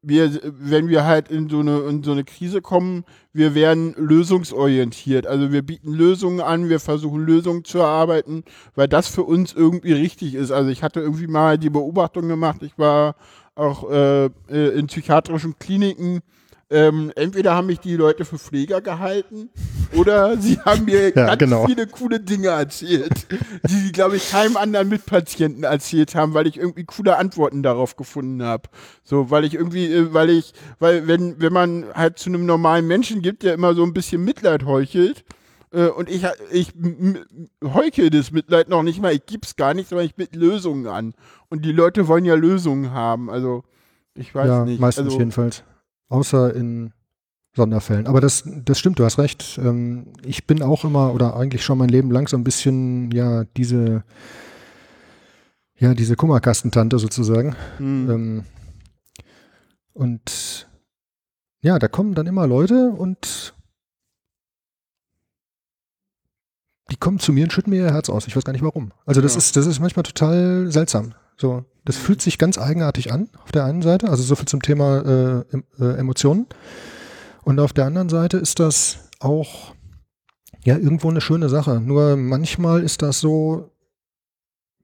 [0.07, 5.25] wir, wenn wir halt in so, eine, in so eine Krise kommen, wir werden lösungsorientiert.
[5.25, 8.43] Also wir bieten Lösungen an, wir versuchen Lösungen zu erarbeiten,
[8.75, 10.51] weil das für uns irgendwie richtig ist.
[10.51, 13.15] Also ich hatte irgendwie mal die Beobachtung gemacht, ich war
[13.55, 14.29] auch äh, äh,
[14.77, 16.21] in psychiatrischen Kliniken,
[16.69, 19.49] ähm, entweder haben mich die Leute für Pfleger gehalten
[19.95, 21.65] oder sie haben mir Ja, ganz genau.
[21.67, 23.27] viele coole Dinge erzählt,
[23.69, 27.95] die sie, glaube ich, keinem anderen Mitpatienten erzählt haben, weil ich irgendwie coole Antworten darauf
[27.95, 28.63] gefunden habe.
[29.03, 32.87] So, weil ich irgendwie, äh, weil ich, weil wenn, wenn man halt zu einem normalen
[32.87, 35.23] Menschen gibt, der immer so ein bisschen Mitleid heuchelt,
[35.71, 36.73] äh, und ich, ich
[37.63, 41.13] heuchle das Mitleid noch nicht mal, ich gib's gar nicht, sondern ich biete Lösungen an.
[41.49, 43.29] Und die Leute wollen ja Lösungen haben.
[43.29, 43.63] Also,
[44.15, 44.79] ich weiß ja, nicht.
[44.79, 45.63] meistens also, jedenfalls.
[46.09, 46.93] Außer in
[47.55, 48.05] Sonderfällen.
[48.07, 49.57] Aber das, das stimmt, du hast recht.
[49.63, 53.45] Ähm, ich bin auch immer oder eigentlich schon mein Leben lang so ein bisschen, ja,
[53.57, 54.03] diese,
[55.77, 57.55] ja, diese Kummerkastentante sozusagen.
[57.77, 58.09] hm.
[58.11, 58.43] Ähm,
[59.93, 60.67] und
[61.61, 63.53] ja, da kommen dann immer Leute und
[66.91, 68.27] die kommen zu mir und schütten mir ihr Herz aus.
[68.27, 68.91] Ich weiß gar nicht warum.
[69.05, 69.37] Also das Ja.
[69.39, 71.15] ist, das ist manchmal total seltsam.
[71.37, 74.61] So, das fühlt sich ganz eigenartig an auf der einen Seite, also so viel zum
[74.61, 76.47] Thema äh, äh, Emotionen.
[77.43, 79.73] Und auf der anderen Seite ist das auch
[80.63, 81.79] ja irgendwo eine schöne Sache.
[81.79, 83.71] Nur manchmal ist das so,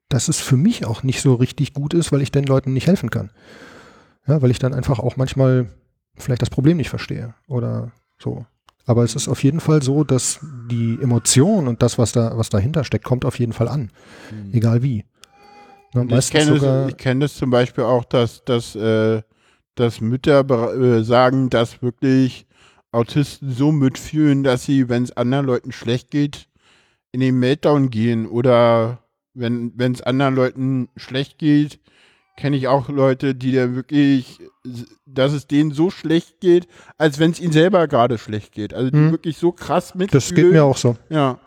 [0.10, 2.88] dass es für mich auch nicht so richtig gut ist, weil ich den Leuten nicht
[2.88, 3.32] helfen kann.
[4.28, 5.70] Ja, weil ich dann einfach auch manchmal
[6.16, 8.46] vielleicht das Problem nicht verstehe oder so.
[8.86, 12.50] Aber es ist auf jeden Fall so, dass die Emotion und das, was da, was
[12.50, 13.92] dahinter steckt, kommt auf jeden Fall an.
[14.52, 15.06] Egal wie.
[15.94, 19.22] Und Ich kenne, es, ich kenne es zum Beispiel auch, dass, dass, äh,
[19.76, 22.46] dass Mütter äh, sagen, dass wirklich
[22.92, 26.48] Autisten so mitfühlen, dass sie, wenn es anderen Leuten schlecht geht,
[27.12, 28.26] in den Meltdown gehen.
[28.28, 29.00] Oder
[29.34, 31.80] wenn es anderen Leuten schlecht geht,
[32.38, 34.40] kenne ich auch Leute, die da wirklich,
[35.06, 38.74] dass es denen so schlecht geht, als wenn es ihnen selber gerade schlecht geht.
[38.74, 39.12] Also die Hm.
[39.12, 40.22] wirklich so krass mitfühlen.
[40.22, 40.98] das geht mir auch so.
[41.10, 41.40] Ja.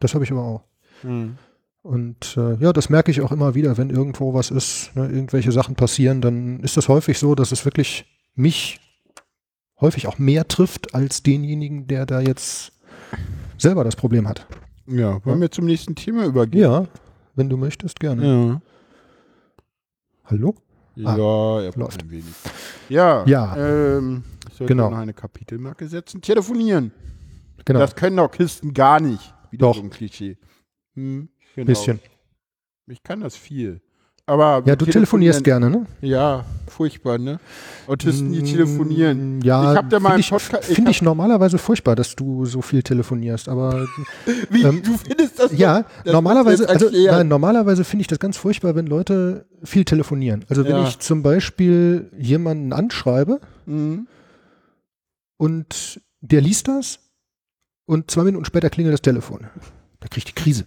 [0.00, 0.62] Das habe ich aber auch.
[1.02, 1.38] Hm.
[1.86, 5.52] Und äh, ja, das merke ich auch immer wieder, wenn irgendwo was ist, ne, irgendwelche
[5.52, 8.80] Sachen passieren, dann ist es häufig so, dass es wirklich mich
[9.80, 12.72] häufig auch mehr trifft als denjenigen, der da jetzt
[13.56, 14.46] selber das Problem hat.
[14.88, 16.62] Ja, wollen wir zum nächsten Thema übergehen?
[16.62, 16.86] Ja,
[17.36, 18.26] wenn du möchtest, gerne.
[18.26, 18.60] Ja.
[20.24, 20.54] Hallo?
[21.04, 22.02] Ah, Ja, er läuft.
[22.02, 22.24] ein wenig.
[22.88, 23.56] Ja, Ja.
[23.56, 24.90] Ähm, ich sollte Genau.
[24.90, 26.20] noch eine Kapitelmarke setzen.
[26.20, 26.90] Telefonieren.
[27.64, 27.78] Genau.
[27.80, 29.34] Das können Autisten gar nicht.
[29.50, 29.76] Wieder Doch.
[29.76, 30.36] so ein Klischee.
[30.94, 31.66] Hm, genau.
[31.66, 31.98] Bisschen.
[32.86, 33.80] Ich kann das viel.
[34.28, 35.86] Aber Ja, du telefonierst gerne, ne?
[36.00, 37.38] Ja, furchtbar, ne?
[37.86, 39.38] Autisten, die telefonieren.
[39.38, 42.60] Mm, Ja, Ich hab da mal einen finde ich, Podcast- normalerweise furchtbar, dass du so
[42.60, 43.86] viel telefonierst, aber
[44.50, 48.36] Wie, ähm, du findest das Ja, das normalerweise, also nein, normalerweise finde ich das ganz
[48.36, 50.44] furchtbar, wenn Leute viel telefonieren.
[50.48, 50.88] Also wenn Ja.
[50.88, 54.08] ich zum Beispiel jemanden anschreibe Mhm.
[55.36, 56.98] und der liest das
[57.86, 59.46] und zwei Minuten später klingelt das Telefon.
[60.00, 60.66] Da kriege ich die Krise.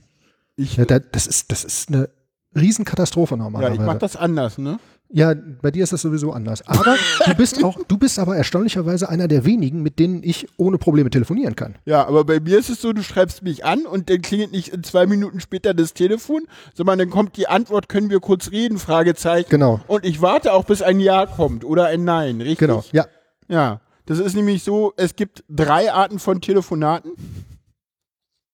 [0.60, 2.10] Ich, Ja, da, das, ist, das ist eine
[2.56, 3.82] Riesenkatastrophe ja, normalerweise.
[3.82, 4.80] ich mach das anders, ne?
[5.12, 6.68] Ja, bei dir ist das sowieso anders.
[6.68, 6.96] Aber
[7.26, 11.10] du bist auch, du bist aber erstaunlicherweise einer der wenigen, mit denen ich ohne Probleme
[11.10, 11.76] telefonieren kann.
[11.86, 14.68] Ja, aber bei mir ist es so, du schreibst mich an und dann klingelt nicht
[14.68, 16.44] in zwei Minuten später das Telefon,
[16.76, 19.50] sondern dann kommt die Antwort, können wir kurz reden, Fragezeichen.
[19.50, 19.80] Genau.
[19.88, 22.60] Und ich warte auch, bis ein Ja kommt oder ein Nein, richtig?
[22.60, 22.84] Genau.
[22.92, 23.08] Ja.
[23.48, 23.82] Ja.
[24.06, 27.14] Das ist nämlich so, es gibt drei Arten von Telefonaten.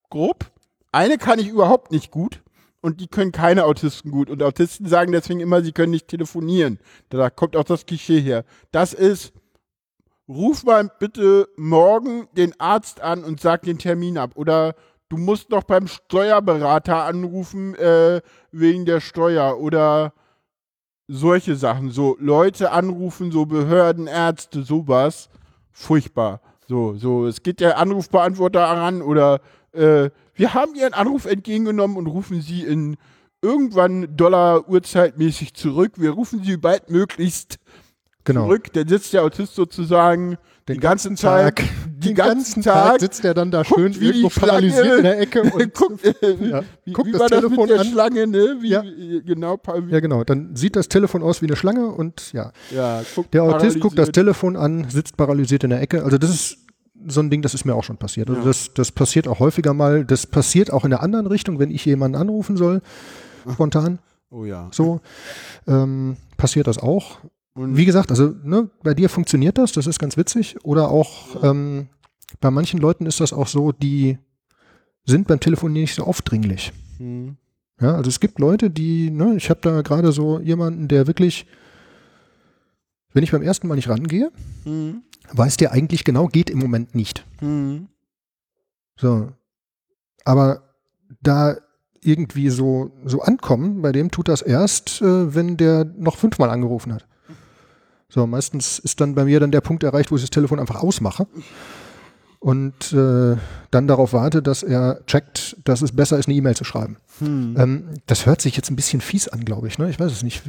[0.10, 0.46] Grob.
[0.96, 2.42] Eine kann ich überhaupt nicht gut
[2.80, 4.30] und die können keine Autisten gut.
[4.30, 6.80] Und Autisten sagen deswegen immer, sie können nicht telefonieren.
[7.10, 8.46] Da kommt auch das Klischee her.
[8.72, 9.34] Das ist,
[10.30, 14.32] ruf mal bitte morgen den Arzt an und sag den Termin ab.
[14.36, 14.74] Oder
[15.10, 18.22] du musst noch beim Steuerberater anrufen äh,
[18.54, 19.60] wegen der Steuer.
[19.60, 20.14] Oder
[21.10, 21.92] solche Sachen.
[21.92, 25.28] So Leute anrufen, so Behörden, Ärzte, sowas.
[25.74, 26.40] Furchtbar.
[26.70, 29.42] So, so, es geht der Anrufbeantworter an oder
[29.74, 32.98] äh, wir haben Ihren Anruf entgegengenommen und rufen Sie in
[33.42, 35.94] irgendwann Dollar Uhrzeitmäßig zurück.
[35.98, 37.58] Wir rufen Sie baldmöglichst
[38.24, 38.46] Genau.
[38.46, 38.74] zurück.
[38.74, 43.64] Dann sitzt der Autist sozusagen den, ganzen Tag, den ganzen Tag sitzt er dann da
[43.64, 46.14] schön irgendwo paralysiert Schlange- in der Ecke und guckt, äh,
[46.50, 46.64] Ja.
[46.86, 47.86] wie, Guckt wie das das Telefon an.
[47.86, 48.58] Schlange, ne?
[48.62, 48.82] Wie, Ja.
[48.84, 53.04] wie, genau, ja genau, dann sieht das Telefon aus wie eine Schlange und ja, ja,
[53.14, 54.14] guckt der Autist guckt das paralysiert.
[54.16, 56.04] Telefon an, sitzt paralysiert in der Ecke.
[56.04, 56.65] Also das ist
[57.08, 58.30] so ein Ding, das ist mir auch schon passiert.
[58.30, 58.48] Also Ja.
[58.48, 60.06] das, das passiert auch häufiger mal.
[60.06, 62.82] Das passiert auch in der anderen Richtung, wenn ich jemanden anrufen soll,
[63.54, 64.00] spontan.
[64.32, 64.70] Oh ja.
[64.72, 65.02] So
[65.68, 67.20] ähm, passiert das auch.
[67.54, 70.58] Und Wie gesagt, also ne, bei dir funktioniert das, das ist ganz witzig.
[70.64, 71.88] Oder auch ähm,
[72.42, 74.18] bei manchen Leuten ist das auch so, die
[75.06, 76.74] sind beim Telefonieren nicht so aufdringlich.
[76.98, 77.38] hm.
[77.82, 81.46] Ja, also es gibt Leute, die, ne, ich habe da gerade so jemanden, der wirklich,
[83.16, 84.30] wenn ich beim ersten Mal nicht rangehe,
[84.66, 85.02] Hm.
[85.32, 87.26] weiß der eigentlich genau, geht im Moment nicht.
[87.40, 87.88] Hm.
[89.00, 89.32] So.
[90.26, 90.64] Aber
[91.22, 91.56] da
[92.02, 96.94] irgendwie so, so ankommen, bei dem tut das erst, äh, wenn der noch fünfmal angerufen
[96.94, 97.08] hat.
[98.10, 100.82] So, meistens ist dann bei mir dann der Punkt erreicht, wo ich das Telefon einfach
[100.84, 101.26] ausmache
[102.40, 103.38] und äh,
[103.72, 106.98] dann darauf warte, dass er checkt, dass es besser ist, eine E-Mail zu schreiben.
[107.20, 107.56] Hm.
[107.58, 109.80] Ähm, das hört sich jetzt ein bisschen fies an, glaube ich.
[109.80, 109.90] Ne?
[109.90, 110.44] Ich weiß es nicht.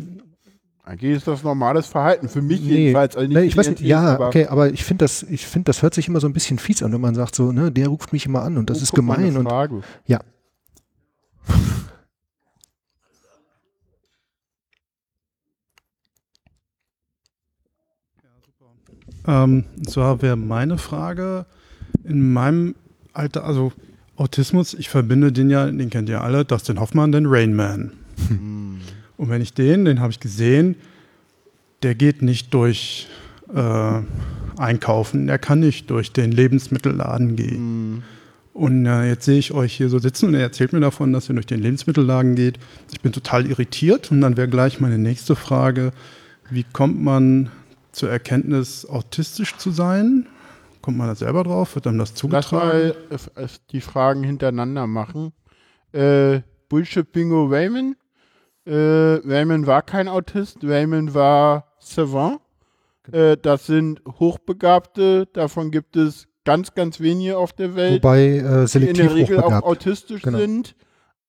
[0.86, 3.16] Eigentlich ist das normales Verhalten, für mich Nee, jedenfalls.
[3.16, 5.82] Also nee, ich weiß nicht, ja, aber okay, aber ich finde das, ich finde, das
[5.82, 8.12] hört sich immer so ein bisschen fies an, wenn man sagt so, ne, der ruft
[8.12, 9.80] mich immer an und das oh, ist gemein eine und Frage.
[10.06, 10.20] ja.
[19.28, 21.46] Ähm, zwar wäre meine Frage
[22.04, 22.76] in meinem
[23.12, 23.72] Alter, also
[24.14, 27.90] Autismus, ich verbinde den ja, den kennt ihr alle, Dustin Hoffmann, den Rain Man.
[29.16, 30.76] Und wenn ich den, den habe ich gesehen,
[31.82, 33.08] der geht nicht durch
[33.54, 34.00] äh,
[34.58, 38.02] Einkaufen, der kann nicht durch den Lebensmittelladen gehen.
[38.52, 41.28] Und äh, jetzt sehe ich euch hier so sitzen und er erzählt mir davon, dass
[41.28, 42.58] er durch den Lebensmittelladen geht.
[42.90, 45.92] Ich bin total irritiert und dann wäre gleich meine nächste Frage,
[46.48, 47.50] wie kommt man
[47.92, 50.26] zur Erkenntnis, autistisch zu sein?
[50.80, 51.74] Kommt man da selber drauf?
[51.74, 52.56] Wird einem das Lass zugetragen?
[52.56, 55.32] mal äh, äh, die Fragen hintereinander machen.
[55.92, 57.96] Äh, Bullshit Bingo Raymond.
[58.66, 62.40] Äh, Raymond war kein Autist, Raymond war Savant.
[63.12, 68.02] Äh, das sind Hochbegabte, davon gibt es ganz, ganz wenige auf der Welt.
[68.02, 70.38] wobei äh, die in selektiv der Regel auch autistisch Genau.
[70.38, 70.74] sind.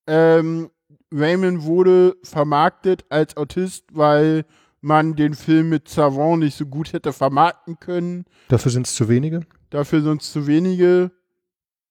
[0.08, 0.70] Ähm,
[1.14, 4.46] Raymond wurde vermarktet als Autist, weil
[4.82, 8.26] man den Film mit Savant nicht so gut hätte vermarkten können.
[8.48, 9.42] Dafür sind es zu wenige.
[9.70, 11.12] Dafür sind es zu wenige.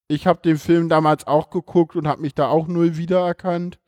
[0.08, 3.78] Ich habe den Film damals auch geguckt und habe mich da auch null wiedererkannt.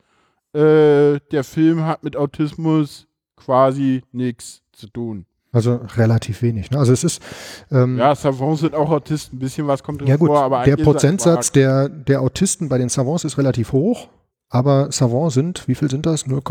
[0.54, 3.06] Äh, der Film hat mit Autismus
[3.36, 5.26] quasi nichts zu tun.
[5.50, 6.70] Also relativ wenig.
[6.70, 6.78] Ne?
[6.78, 7.22] Also es ist
[7.70, 10.78] ähm, Ja, Savants sind auch Autisten, ein bisschen was kommt ja gut, vor, aber der
[10.78, 14.08] er Prozentsatz der, der Autisten bei den Savants ist relativ hoch,
[14.50, 16.26] aber Savants sind, wie viel sind das?
[16.26, 16.42] 0,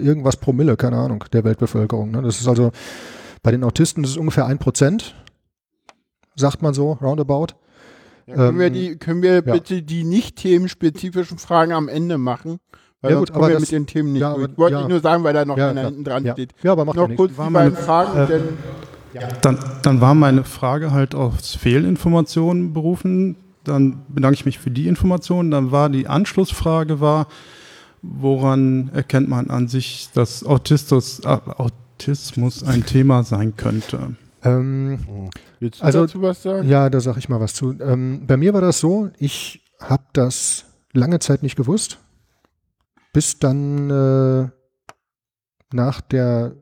[0.00, 2.10] irgendwas Promille, keine Ahnung, der Weltbevölkerung.
[2.10, 2.22] Ne?
[2.22, 2.70] Das ist also,
[3.42, 5.14] bei den Autisten ist es ungefähr ein Prozent,
[6.34, 7.48] sagt man so, roundabout.
[8.26, 9.40] Ja, können, wir ähm, die, können wir ja.
[9.40, 12.58] bitte die nicht themenspezifischen Fragen am Ende machen?
[13.06, 14.82] Weil Ja gut, aber wir das- mit den Themen nicht ja, aber- Ich wollte ja.
[14.82, 16.32] ich nur sagen, weil da noch Ja, einer hinten dran Ja.
[16.34, 16.50] steht.
[16.62, 18.42] Ja, aber macht ja Noch kurz War die meine- beiden Fragen, äh, denn
[19.40, 23.36] Dann, dann war meine Frage halt aus Fehlinformationen berufen.
[23.64, 25.50] Dann bedanke ich mich für die Informationen.
[25.50, 27.26] Dann war die Anschlussfrage war,
[28.02, 34.16] woran erkennt man an sich, dass Autistus, äh, Autismus ein Thema sein könnte?
[34.44, 34.98] Ähm,
[35.60, 36.68] willst du Also- dazu was sagen?
[36.68, 37.74] Ja, da sag ich mal was zu.
[37.80, 41.98] Ähm, bei mir war das so, ich habe das lange Zeit nicht gewusst,
[43.16, 44.46] bis dann äh,
[45.74, 46.54] nach der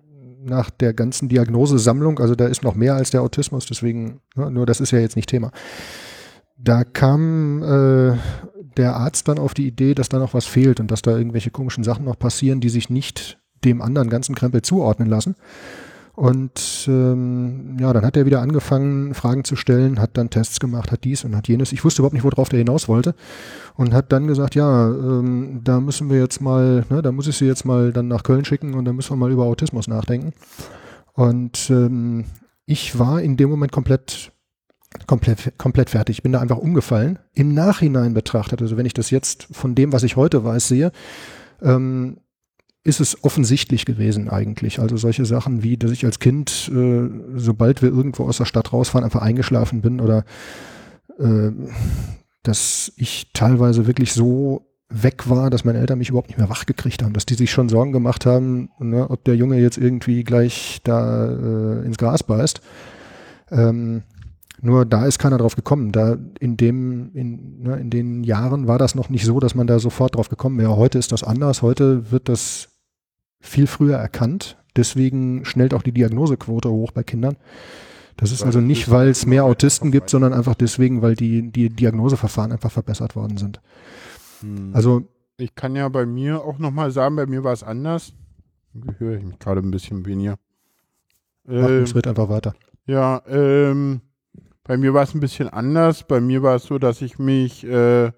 [0.45, 4.65] nach der ganzen Diagnosesammlung, also da ist noch mehr als der Autismus, deswegen, ne, nur
[4.65, 5.51] das ist ja jetzt nicht Thema.
[6.57, 8.17] Da kam äh,
[8.77, 11.51] der Arzt dann auf die Idee, dass da noch was fehlt und dass da irgendwelche
[11.51, 15.35] komischen Sachen noch passieren, die sich nicht dem anderen ganzen Krempel zuordnen lassen.
[16.17, 20.93] Und ähm, ja, dann hat er wieder angefangen, Fragen zu stellen, hat dann Tests gemacht,
[20.93, 21.73] hat dies und hat jenes.
[21.73, 23.15] Ich wusste überhaupt nicht, worauf der hinaus wollte.
[23.75, 27.37] Und hat dann gesagt, ja, ähm, da müssen wir jetzt mal, ne, da muss ich
[27.37, 30.35] sie jetzt mal dann nach Köln schicken und dann müssen wir mal über Autismus nachdenken.
[31.15, 32.27] Und ähm,
[32.65, 34.31] ich war in dem Moment komplett,
[35.09, 36.19] komplett, komplett fertig.
[36.19, 37.19] Ich bin da einfach umgefallen.
[37.33, 40.93] Im Nachhinein betrachtet, also wenn ich das jetzt von dem, was ich heute weiß, sehe,
[41.61, 42.19] ähm,
[42.85, 44.79] ist es offensichtlich gewesen eigentlich.
[44.79, 48.73] Also solche Sachen wie, dass ich als Kind, äh, sobald wir irgendwo aus der Stadt
[48.73, 50.25] rausfahren, einfach eingeschlafen bin oder
[51.19, 51.51] äh,
[52.43, 56.67] dass ich teilweise wirklich so weg war, dass meine Eltern mich überhaupt nicht mehr wach
[56.67, 60.23] gekriegt haben, dass die sich schon Sorgen gemacht haben, ne, ob der Junge jetzt irgendwie
[60.23, 62.61] gleich da äh, ins Gras beißt.
[63.51, 64.03] Ähm,
[64.61, 65.91] nur da ist keiner drauf gekommen.
[65.91, 69.67] Da in dem, in, ne, in den Jahren war das noch nicht so, dass man
[69.67, 70.77] da sofort drauf gekommen wäre.
[70.77, 71.63] Heute ist das anders.
[71.63, 72.69] Heute wird das
[73.45, 74.57] viel früher erkannt.
[74.77, 77.37] Deswegen schnellt auch die Diagnosequote hoch bei Kindern.
[78.17, 81.69] Das ist also nicht, weil es mehr Autisten gibt, sondern einfach deswegen, weil die, die
[81.69, 83.61] Diagnoseverfahren einfach verbessert worden sind.
[84.41, 84.71] Hm.
[84.73, 85.03] Also
[85.37, 88.13] ich kann ja bei mir auch nochmal sagen, bei mir war es anders.
[88.99, 90.37] Höre ich mich gerade ein bisschen weniger.
[91.49, 92.55] Ähm, Schritt einfach weiter.
[92.87, 94.01] Ja, ähm,
[94.63, 96.07] bei mir war es ein bisschen anders.
[96.07, 98.13] Bei mir war es so, dass ich mich, äh,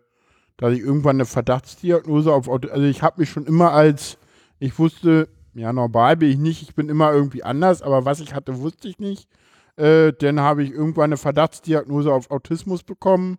[0.56, 4.18] dass ich irgendwann eine Verdachtsdiagnose auf, also ich habe mich schon immer als
[4.58, 8.34] ich wusste, ja, normal bin ich nicht, ich bin immer irgendwie anders, aber was ich
[8.34, 9.28] hatte, wusste ich nicht.
[9.76, 13.38] Äh, dann habe ich irgendwann eine Verdachtsdiagnose auf Autismus bekommen.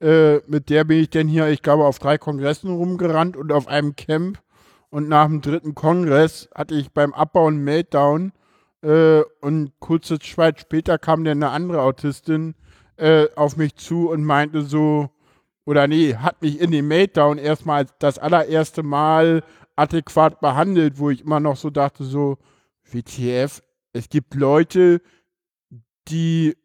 [0.00, 3.68] Äh, mit der bin ich dann hier, ich glaube, auf drei Kongressen rumgerannt und auf
[3.68, 4.38] einem Camp.
[4.90, 8.32] Und nach dem dritten Kongress hatte ich beim Abbau einen Meltdown.
[8.82, 12.54] Äh, und kurze Zeit später kam dann eine andere Autistin
[12.96, 15.10] äh, auf mich zu und meinte so,
[15.64, 19.42] oder nee, hat mich in dem Meltdown erstmal das allererste Mal
[19.78, 22.38] adäquat behandelt, wo ich immer noch so dachte, so,
[22.90, 23.62] WTF,
[23.92, 25.00] es gibt Leute,
[26.08, 26.56] die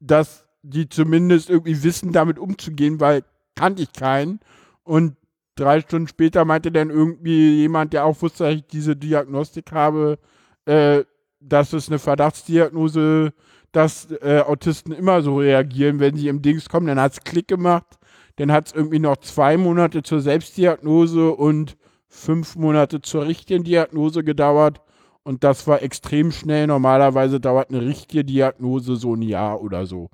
[0.00, 4.40] das, die zumindest irgendwie wissen, damit umzugehen, weil kannte ich keinen.
[4.82, 5.16] Und
[5.56, 10.18] drei Stunden später meinte dann irgendwie jemand, der auch wusste, dass ich diese Diagnostik habe,
[10.66, 11.04] äh,
[11.40, 13.32] dass es eine Verdachtsdiagnose,
[13.72, 16.86] dass äh, Autisten immer so reagieren, wenn sie im Dings kommen.
[16.86, 17.98] Dann hat es Klick gemacht.
[18.36, 21.76] Dann hat es irgendwie noch zwei Monate zur Selbstdiagnose und
[22.12, 24.80] fünf Monate zur richtigen Diagnose gedauert
[25.24, 26.66] und das war extrem schnell.
[26.66, 30.10] Normalerweise dauert eine richtige Diagnose so ein Jahr oder so.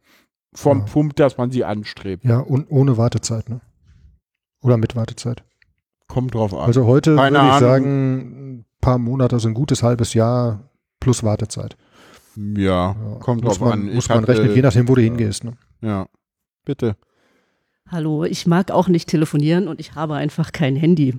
[0.55, 0.85] Vom ja.
[0.85, 2.25] Punkt, dass man sie anstrebt.
[2.25, 3.61] Ja, und ohne Wartezeit, ne?
[4.63, 5.45] Oder mit Wartezeit.
[6.07, 6.61] Kommt drauf an.
[6.61, 7.61] Also heute würde ich Ahnung.
[7.61, 11.77] sagen, ein paar Monate, also ein gutes halbes Jahr plus Wartezeit.
[12.37, 13.95] Ja, ja kommt drauf man, an.
[13.95, 15.45] Muss man hatte, rechnen, je nachdem, wo du hingehst.
[15.45, 15.57] Ne?
[15.83, 16.07] Ja,
[16.65, 16.97] bitte.
[17.91, 21.19] Hallo, ich mag auch nicht telefonieren und ich habe einfach kein Handy.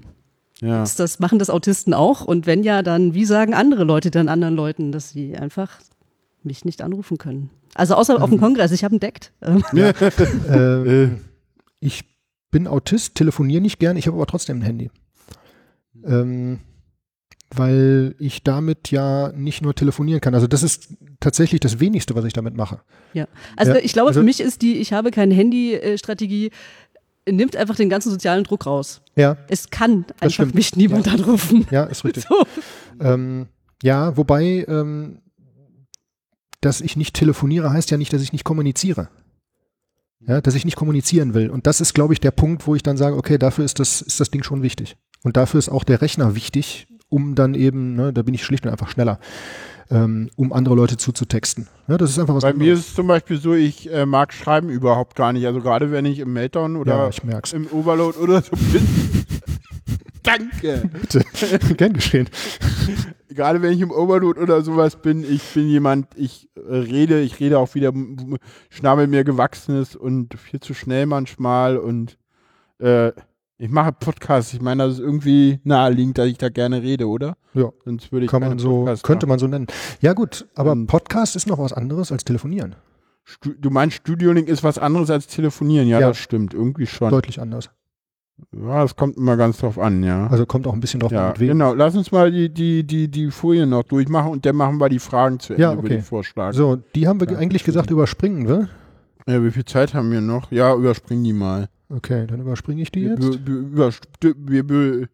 [0.62, 0.84] Ja.
[0.84, 2.26] Das machen das Autisten auch?
[2.26, 5.80] Und wenn ja, dann wie sagen andere Leute dann anderen Leuten, dass sie einfach
[6.44, 7.50] mich nicht anrufen können?
[7.76, 8.22] Also außer ähm.
[8.22, 8.42] auf dem ähm.
[8.42, 9.32] Kongress, ich habe entdeckt.
[9.74, 9.90] Ja.
[10.50, 11.10] äh,
[11.80, 12.04] ich
[12.52, 14.90] bin Autist, telefoniere nicht gern, ich habe aber trotzdem ein Handy.
[16.04, 16.60] Ähm,
[17.56, 20.36] weil ich damit ja nicht nur telefonieren kann.
[20.36, 22.82] Also das ist tatsächlich das wenigste, was ich damit mache.
[23.14, 26.52] Ja, also ja, ich glaube, also für mich ist die Ich habe kein Handy-Strategie
[27.32, 29.02] nimmt einfach den ganzen sozialen Druck raus.
[29.16, 29.38] Ja.
[29.48, 31.14] Es kann einfach mich niemand ja.
[31.14, 31.68] anrufen.
[31.72, 32.26] Ja, ist richtig.
[32.30, 32.46] So.
[33.06, 33.48] Ähm,
[33.82, 35.22] ja, wobei, ähm,
[36.60, 39.08] dass ich nicht telefoniere, heißt ja nicht, dass ich nicht kommuniziere.
[40.20, 41.50] Ja, dass ich nicht kommunizieren will.
[41.50, 44.02] Und das ist, glaube ich, der Punkt, wo ich dann sage, okay, dafür ist das,
[44.02, 44.98] ist das Ding schon wichtig.
[45.24, 48.66] Und dafür ist auch der Rechner wichtig, um dann eben, ne, da bin ich schlicht
[48.66, 49.20] und einfach schneller
[49.90, 51.68] ähm, um andere Leute zuzutexten.
[51.88, 52.68] Ja, das ist einfach was Bei anderes.
[52.68, 55.46] mir ist es zum Beispiel so, ich äh, mag Schreiben überhaupt gar nicht.
[55.46, 58.88] Also gerade wenn ich im Meltdown oder ja, im Overload oder so bin.
[60.24, 60.90] Danke.
[60.92, 61.24] Bitte.
[61.76, 62.30] Gern geschehen.
[63.30, 67.40] Gerade wenn ich im Overload oder sowas bin, ich bin jemand, ich äh, rede, ich
[67.40, 67.94] rede auch wieder
[68.70, 72.18] Schnabel mir gewachsenes und viel zu schnell manchmal und
[72.80, 73.12] äh,
[73.60, 74.54] ich mache Podcasts.
[74.54, 77.36] Ich meine, das ist irgendwie naheliegend, dass ich da gerne rede, oder?
[77.54, 77.70] Ja.
[77.84, 79.30] Sonst würde ich Kann man so, Podcast könnte machen.
[79.32, 79.68] man so nennen.
[80.02, 82.76] Ja, gut, aber Und Podcast ist noch was anderes als telefonieren.
[83.60, 85.88] Du meinst, Studiolink ist was anderes als telefonieren?
[85.88, 86.54] Ja, ja, das stimmt.
[86.54, 87.10] Irgendwie schon.
[87.12, 87.70] Deutlich anders.
[88.56, 90.28] Ja, das kommt immer ganz drauf an, ja.
[90.28, 91.36] Also kommt auch ein bisschen drauf ja, an.
[91.38, 94.88] Genau, lass uns mal die, die, die, die Folien noch durchmachen und dann machen wir
[94.88, 95.80] die Fragen zu Ende ja, okay.
[95.80, 96.54] über den Vorschlag.
[96.54, 98.70] So, die haben wir ja, eigentlich gesagt, überspringen wir.
[99.28, 100.50] Ja, wie viel Zeit haben wir noch?
[100.50, 101.68] Ja, überspringen die mal.
[101.90, 103.44] Okay, dann überspringe ich die jetzt.
[103.46, 105.10] Be be be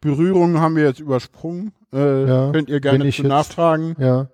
[0.00, 1.72] Berührungen haben wir jetzt übersprungen.
[1.92, 3.94] Äh, ja, könnt ihr gerne zu nachfragen.
[3.98, 4.30] Ja.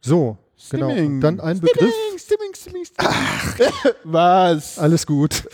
[0.00, 0.38] So,
[0.70, 0.90] genau.
[0.90, 1.20] Stimming.
[1.20, 1.20] genau.
[1.20, 1.92] dann ein Begriff.
[2.16, 2.86] Stimming, Stimming, Stimming.
[2.98, 3.58] Ach,
[4.04, 4.78] was?
[4.78, 5.48] Alles gut.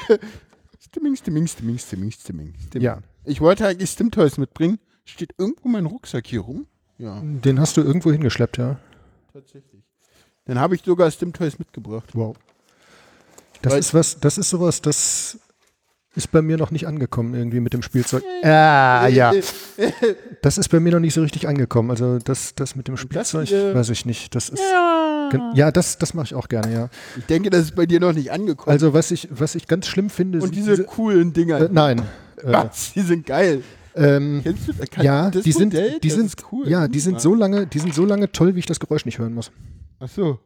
[0.80, 2.54] Stimming, Stimming, Stimming, Stimming, Stimming.
[2.76, 3.00] Ja.
[3.24, 4.78] Ich wollte eigentlich Stimtoys mitbringen.
[5.04, 6.66] Steht irgendwo mein Rucksack hier rum?
[6.98, 8.78] Ja, Den hast du irgendwo hingeschleppt, ja.
[9.32, 9.82] tatsächlich.
[10.44, 12.10] Dann habe ich sogar Stimtoys mitgebracht.
[12.14, 12.36] Wow.
[13.62, 15.38] Das Weil- ist was, das ist sowas, das
[16.16, 18.24] ist bei mir noch nicht angekommen irgendwie mit dem Spielzeug.
[18.42, 19.32] Ah, ja.
[20.42, 21.90] Das ist bei mir noch nicht so richtig angekommen.
[21.90, 24.34] Also das, das mit dem Spielzeug, hier- weiß ich nicht.
[24.34, 25.52] Das ist Ja.
[25.54, 26.88] Ja, das, das mache ich auch gerne, ja.
[27.16, 28.68] Ich denke, das ist bei dir noch nicht angekommen.
[28.72, 31.60] Also was ich, was ich ganz schlimm finde, Und sind diese, coolen Dinger.
[31.60, 32.00] äh, nein.
[32.00, 32.02] Äh,
[32.52, 32.92] Was?
[32.94, 33.62] Die sind geil.
[33.94, 36.00] ähm, Kennst du kann- ja, das die sind, Modell?
[36.00, 36.68] die Das sind, cool.
[36.68, 39.18] ja, die sind so lange, die sind so lange toll, wie ich das Geräusch nicht
[39.20, 39.52] hören muss.
[40.00, 40.40] Ach so.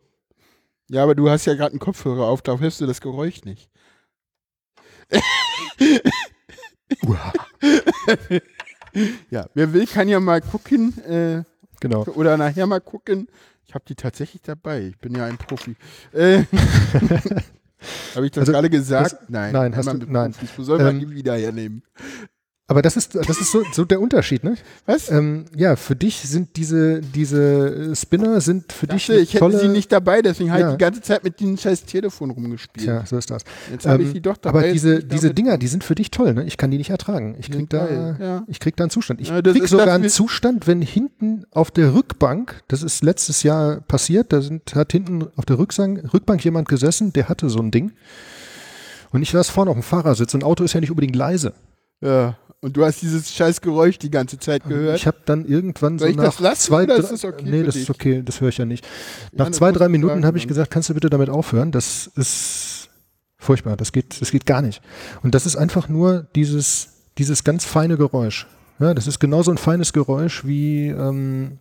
[0.91, 3.71] Ja, aber du hast ja gerade einen Kopfhörer auf, da hörst du das Geräusch nicht.
[9.31, 11.43] ja, wer will, kann ja mal gucken äh,
[11.81, 12.05] Genau.
[12.15, 13.29] oder nachher mal gucken.
[13.67, 14.83] Ich habe die tatsächlich dabei.
[14.89, 15.77] Ich bin ja ein Profi.
[16.13, 16.45] Äh,
[18.15, 19.13] habe ich das Also, gerade gesagt?
[19.13, 19.53] das- nein.
[19.53, 20.35] nein, hast du- nein.
[20.57, 21.83] Wo soll man Ähm, die wieder hernehmen?
[22.67, 24.55] Aber das ist, das ist so, so der Unterschied, ne?
[24.87, 25.11] Was?
[25.11, 29.35] Ähm, ja, für dich sind diese, diese äh, Spinner sind für dich Dachte, eine ich
[29.35, 30.69] hätte tolle, sie nicht dabei, deswegen habe Ja.
[30.71, 32.87] ich die ganze Zeit mit diesem scheiß Telefon rumgespielt.
[32.87, 33.43] Tja, so ist das.
[33.71, 34.61] Jetzt habe ich Ähm, die doch dabei.
[34.61, 36.45] aber diese, diese Dinger, die sind für dich toll, ne?
[36.45, 37.37] Ich kann die nicht ertragen.
[37.39, 38.45] Ich krieg da, ja.
[38.47, 39.21] ich krieg da einen Zustand.
[39.21, 43.83] Ich Ja, krieg sogar einen Zustand, wenn hinten auf der Rückbank, das ist letztes Jahr
[43.83, 47.71] passiert, da sind, hat hinten auf der Rückbank, Rückbank jemand gesessen, der hatte so ein
[47.71, 47.93] Ding.
[49.13, 51.53] Und ich saß vorne auf dem Fahrersitz und Auto ist ja nicht unbedingt leise.
[52.01, 52.39] Ja.
[52.65, 54.97] Und du hast dieses scheiß Geräusch die ganze Zeit gehört.
[54.97, 57.77] Ich habe dann irgendwann so Soll ich nach lassen zwei, drei- das okay nee, das
[57.77, 58.87] ist okay, das höre ich ja nicht.
[59.33, 61.73] Nach Ja, zwei, drei Minuten habe ich gesagt, kannst du bitte damit aufhören?
[61.73, 62.89] Das ist
[63.37, 64.81] furchtbar, das geht, das geht gar nicht.
[65.23, 66.89] Und das ist einfach nur dieses,
[67.19, 68.47] dieses ganz feine Geräusch.
[68.79, 71.59] Ja, das ist genauso ein feines Geräusch wie ähm,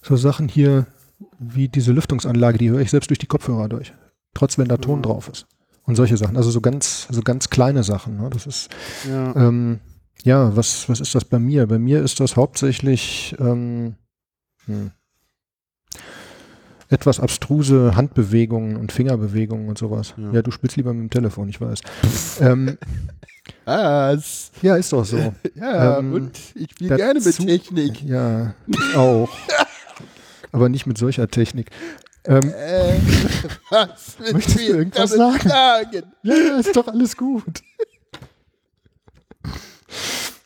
[0.00, 0.86] so Sachen hier,
[1.38, 3.92] wie diese Lüftungsanlage, die höre ich selbst durch die Kopfhörer durch.
[4.32, 5.02] Trotz wenn da Ton Mhm.
[5.02, 5.46] drauf ist.
[5.86, 8.16] Und solche Sachen, also so ganz, so ganz kleine Sachen.
[8.18, 8.28] Ne?
[8.30, 8.68] Das ist,
[9.08, 9.34] Ja.
[9.36, 9.78] ähm,
[10.24, 11.66] ja, was, was ist das bei mir?
[11.66, 13.94] Bei mir ist das hauptsächlich ähm,
[14.64, 14.90] hm,
[16.88, 20.14] etwas abstruse Handbewegungen und Fingerbewegungen und sowas.
[20.16, 20.32] Ja.
[20.32, 21.80] Ja, du spielst lieber mit dem Telefon, ich weiß.
[22.40, 22.78] ähm,
[23.64, 24.50] Was?
[24.62, 25.16] ja, ist doch so.
[25.54, 28.02] Ja, Ähm, und ich spiele gerne mit Technik.
[28.02, 29.28] Ja, ich auch.
[30.52, 31.70] Aber nicht mit solcher Technik.
[32.26, 32.94] Ähm, Äh,
[33.70, 35.48] was willst Möchtest du irgendwas damit sagen?
[35.48, 36.02] sagen?
[36.22, 37.62] Ja, ist doch alles gut.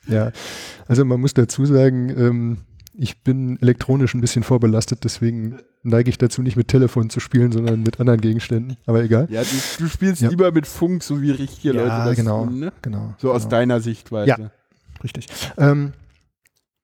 [0.07, 0.33] ja,
[0.89, 2.59] also man muss dazu sagen, ähm,
[2.93, 7.53] ich bin elektronisch ein bisschen vorbelastet, deswegen neige ich dazu, nicht mit Telefon zu spielen,
[7.53, 8.76] sondern mit anderen Gegenständen.
[8.87, 9.26] Aber egal.
[9.31, 9.49] Ja, du,
[9.85, 10.28] du spielst Ja.
[10.28, 12.72] lieber mit Funk, so wie richtige Leute das genau, tun, ne?
[12.83, 13.14] genau.
[13.18, 13.51] So aus genau.
[13.51, 14.28] deiner Sichtweise.
[14.28, 14.51] Ja.
[15.03, 15.28] Richtig.
[15.57, 15.93] Ähm,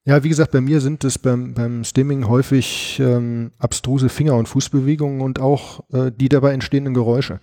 [0.07, 4.47] ja, wie gesagt, bei mir sind es beim, beim Stimming häufig ähm, abstruse Finger- und
[4.47, 7.41] Fußbewegungen und auch äh, die dabei entstehenden Geräusche.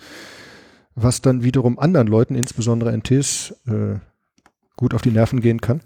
[0.94, 3.96] Was dann wiederum anderen Leuten, insbesondere NTs, äh,
[4.76, 5.82] gut auf die Nerven gehen kann.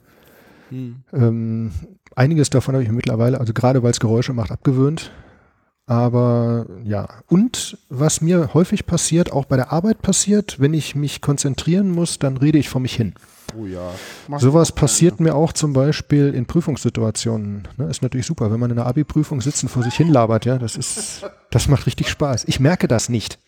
[0.68, 1.02] Hm.
[1.12, 1.72] Ähm,
[2.14, 5.10] einiges davon habe ich mir mittlerweile, also gerade weil es Geräusche macht, abgewöhnt.
[5.86, 11.22] Aber ja, und was mir häufig passiert, auch bei der Arbeit passiert, wenn ich mich
[11.22, 13.14] konzentrieren muss, dann rede ich vor mich hin.
[13.57, 13.92] Oh ja.
[14.26, 17.68] Mach Sowas passiert mir auch zum Beispiel in Prüfungssituationen.
[17.76, 20.44] Ne, ist natürlich super, wenn man in einer Abi-Prüfung sitzt und vor sich hin labert,
[20.44, 22.44] ja, das ist, das macht richtig Spaß.
[22.46, 23.38] Ich merke das nicht.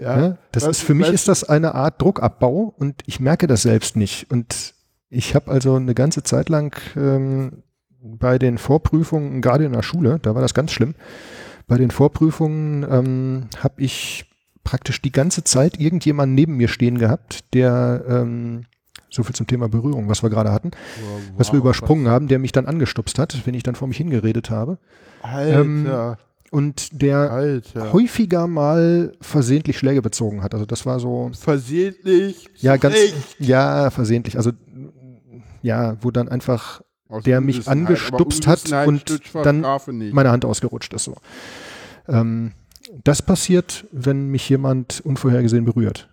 [0.00, 0.18] Ja.
[0.20, 3.96] Ja, das ist für mich ist das eine Art Druckabbau und ich merke das selbst
[3.96, 4.30] nicht.
[4.30, 4.74] Und
[5.08, 7.62] ich habe also eine ganze Zeit lang ähm,
[8.00, 10.94] bei den Vorprüfungen, gerade in der Schule, da war das ganz schlimm.
[11.66, 14.26] Bei den Vorprüfungen ähm, habe ich
[14.64, 18.66] praktisch die ganze Zeit irgendjemanden neben mir stehen gehabt, der ähm,
[19.10, 20.70] so viel zum Thema Berührung, was wir gerade hatten,
[21.36, 24.50] was wir übersprungen haben, der mich dann angestupst hat, wenn ich dann vor mich hingeredet
[24.50, 24.78] habe.
[25.22, 26.18] Alter.
[26.52, 27.92] Und der Alter.
[27.92, 30.54] häufiger mal versehentlich Schläge bezogen hat.
[30.54, 32.48] Also das war so, Versehentlich.
[32.56, 32.96] ja, ganz,
[33.38, 34.36] ja, versehentlich.
[34.36, 34.52] Also,
[35.62, 39.66] ja, wo dann einfach Aus der mich angestupst hat und dann
[40.12, 41.16] meine Hand ausgerutscht ist so.
[42.08, 42.52] Ähm,
[43.02, 46.08] das passiert, wenn mich jemand unvorhergesehen berührt.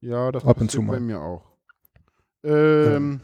[0.00, 0.94] ja, das ab und passiert zu mal.
[0.94, 1.42] bei mir auch.
[2.44, 3.20] Ähm,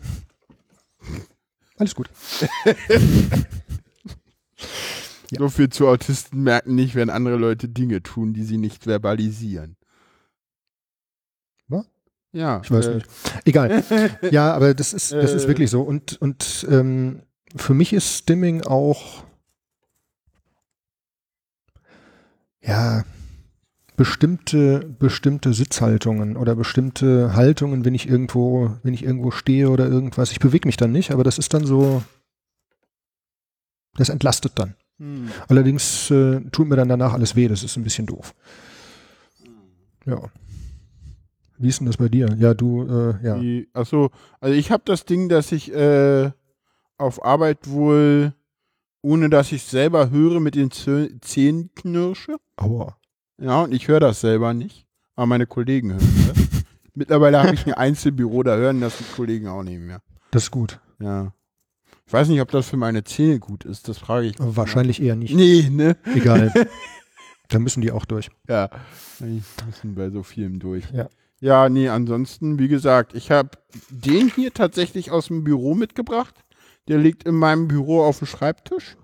[1.76, 2.10] Alles gut.
[2.64, 2.74] Ja.
[5.38, 9.76] So viel zu Autisten merken nicht, wenn andere Leute Dinge tun, die sie nicht verbalisieren.
[11.68, 11.86] Was?
[12.32, 12.60] Ja.
[12.64, 13.06] Ich weiß äh, nicht.
[13.44, 13.84] Egal.
[14.32, 15.48] Ja, aber das ist, das ist Äh.
[15.48, 15.82] wirklich so.
[15.82, 17.22] Und, und ähm,
[17.54, 19.22] für mich ist Stimming auch
[22.60, 23.04] ja
[24.00, 30.32] bestimmte, bestimmte Sitzhaltungen oder bestimmte Haltungen, wenn ich irgendwo, wenn ich irgendwo stehe oder irgendwas.
[30.32, 32.02] Ich bewege mich dann nicht, aber das ist dann so,
[33.96, 34.74] das entlastet dann.
[34.96, 35.28] Hm.
[35.48, 38.34] Allerdings äh, tut mir dann danach alles weh, das ist ein bisschen doof.
[40.06, 40.30] Ja.
[41.58, 42.34] Wie ist denn das bei dir?
[42.38, 43.38] Ja, du, äh, ja.
[43.38, 44.08] Die, achso,
[44.40, 46.30] also ich habe das Ding, dass ich äh,
[46.96, 48.32] auf Arbeit wohl,
[49.02, 52.36] ohne dass ich selber höre, mit den Zähnen knirsche.
[52.56, 52.96] Aua.
[53.40, 54.86] Ja, und ich höre das selber nicht.
[55.16, 56.64] Aber meine Kollegen hören das.
[56.94, 60.02] Mittlerweile habe ich ein Einzelbüro, da hören das die Kollegen auch nicht mehr.
[60.30, 60.80] Das ist gut.
[61.00, 61.32] Ja.
[62.06, 64.40] Ich weiß nicht, ob das für meine Zähne gut ist, das frage ich.
[64.40, 65.34] Aber wahrscheinlich eher nicht.
[65.34, 65.96] Nee, ne?
[66.14, 66.52] Egal.
[67.48, 68.30] da müssen die auch durch.
[68.48, 68.68] Ja,
[69.20, 70.90] die müssen bei so vielem durch.
[70.92, 71.08] Ja.
[71.40, 73.50] Ja, nee, ansonsten, wie gesagt, ich habe
[73.88, 76.34] den hier tatsächlich aus dem Büro mitgebracht.
[76.88, 78.96] Der liegt in meinem Büro auf dem Schreibtisch.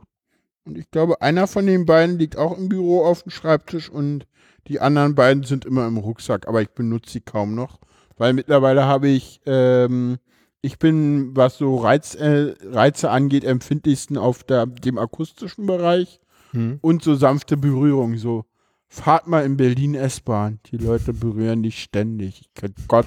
[0.67, 4.27] Und ich glaube, einer von den beiden liegt auch im Büro auf dem Schreibtisch und
[4.67, 7.79] die anderen beiden sind immer im Rucksack, aber ich benutze sie kaum noch,
[8.17, 10.19] weil mittlerweile habe ich, ähm,
[10.61, 16.81] ich bin, was so Reiz, äh, Reize angeht, empfindlichsten auf der, dem akustischen Bereich hm.
[16.83, 18.45] und so sanfte Berührung, so
[18.89, 22.41] fahrt mal in Berlin S-Bahn, die Leute berühren dich ständig.
[22.41, 23.07] Ich kann Gott.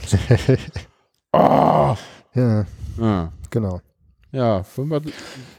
[1.34, 1.96] oh.
[2.36, 2.68] Ja.
[3.00, 3.34] ja.
[3.50, 3.82] Genau.
[4.32, 4.64] Ja,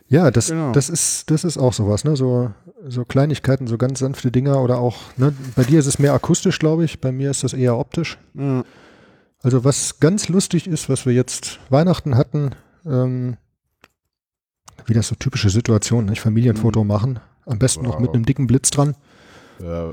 [0.08, 0.72] ja das, genau.
[0.72, 2.16] das, ist, das ist auch sowas, ne?
[2.16, 2.52] So,
[2.86, 5.34] so Kleinigkeiten, so ganz sanfte Dinger oder auch, ne?
[5.56, 8.18] bei dir ist es mehr akustisch, glaube ich, bei mir ist das eher optisch.
[8.34, 8.64] Mhm.
[9.42, 12.50] Also was ganz lustig ist, was wir jetzt Weihnachten hatten,
[12.86, 13.36] ähm,
[14.86, 16.20] wie das so typische Situationen, nicht?
[16.20, 16.88] Familienfoto mhm.
[16.88, 17.94] machen, am besten wow.
[17.94, 18.94] noch mit einem dicken Blitz dran.
[19.60, 19.92] Ja.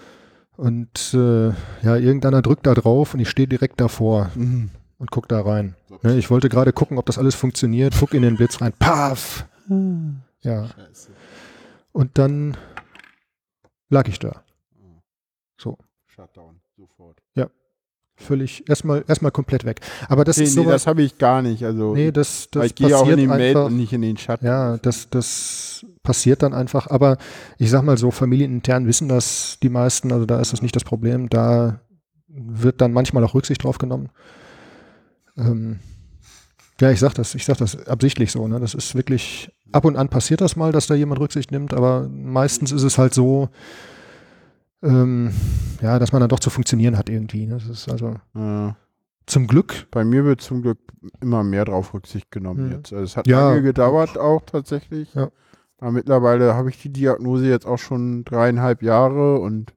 [0.56, 1.50] Und äh,
[1.84, 4.32] ja, irgendeiner drückt da drauf und ich stehe direkt davor.
[4.36, 5.76] Mhm und guck da rein.
[6.04, 7.96] Ne, ich wollte gerade gucken, ob das alles funktioniert.
[8.00, 8.74] Guck in den Blitz rein.
[8.78, 9.46] Paff!
[10.42, 10.70] Ja.
[11.92, 12.58] Und dann
[13.90, 14.44] lag ich da.
[15.58, 15.78] So.
[16.06, 17.18] Shutdown, sofort.
[17.36, 17.50] Ja.
[18.16, 19.82] Völlig, erstmal, erstmal komplett weg.
[20.10, 20.64] Aber das nee, ist so.
[20.64, 21.64] Nee, das habe ich gar nicht.
[21.64, 24.42] Also, nee, das, das ich gehe auch in den Mail und nicht in den Chat.
[24.42, 26.88] Ja, das, das passiert dann einfach.
[26.90, 27.18] Aber
[27.60, 30.12] ich sag mal so, familienintern wissen das die meisten.
[30.12, 31.30] Also da ist das nicht das Problem.
[31.30, 31.82] Da
[32.28, 34.10] wird dann manchmal auch Rücksicht drauf genommen.
[35.38, 35.80] Ähm,
[36.80, 38.48] ja, ich sag das, ich sag das absichtlich so.
[38.48, 38.60] Ne?
[38.60, 42.08] Das ist wirklich, ab und an passiert das mal, dass da jemand Rücksicht nimmt, aber
[42.08, 43.50] meistens ist es halt so,
[44.84, 45.34] ähm,
[45.82, 47.48] ja, dass man dann doch zu funktionieren hat irgendwie.
[47.48, 47.56] Ne?
[47.56, 48.76] Das ist also ja.
[49.26, 49.88] zum Glück.
[49.90, 50.78] Bei mir wird zum Glück
[51.20, 52.78] immer mehr drauf Rücksicht genommen ja.
[52.78, 52.94] jetzt.
[52.94, 53.50] Also es hat ja.
[53.50, 55.14] lange gedauert auch tatsächlich.
[55.16, 55.30] Ja.
[55.80, 59.74] Aber mittlerweile habe ich die Diagnose jetzt auch schon dreieinhalb Jahre und,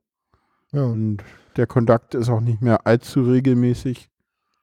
[0.72, 0.84] ja.
[0.84, 1.18] und
[1.56, 4.09] der Kontakt ist auch nicht mehr allzu regelmäßig.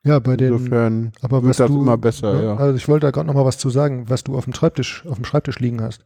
[0.07, 0.53] Ja, bei den.
[0.53, 2.43] Insofern aber wird das du, immer besser, ne?
[2.43, 2.55] ja.
[2.55, 5.05] Also ich wollte da gerade noch mal was zu sagen, was du auf dem Schreibtisch,
[5.07, 6.03] auf dem Schreibtisch liegen hast.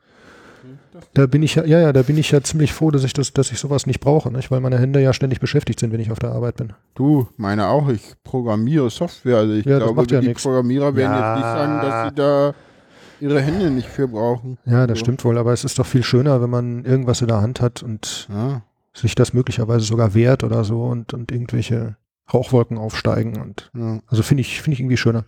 [1.14, 3.34] Da bin ich ja, ja, ja, da bin ich ja ziemlich froh, dass ich das,
[3.34, 4.52] dass ich sowas nicht brauche, nicht?
[4.52, 6.74] weil meine Hände ja ständig beschäftigt sind, wenn ich auf der Arbeit bin.
[6.96, 7.90] Du, meine auch.
[7.90, 10.44] Ich programmiere Software, also ich ja, glaube, ja die nix.
[10.44, 11.36] Programmierer werden ja.
[11.36, 12.54] jetzt nicht sagen, dass sie da
[13.20, 14.58] ihre Hände nicht für brauchen.
[14.66, 15.06] Ja, das so.
[15.06, 17.84] stimmt wohl, aber es ist doch viel schöner, wenn man irgendwas in der Hand hat
[17.84, 18.62] und ja.
[18.94, 21.96] sich das möglicherweise sogar wehrt oder so und, und irgendwelche
[22.34, 24.00] Rauchwolken aufsteigen und ja.
[24.08, 25.26] also finde ich, finde ich irgendwie schöner.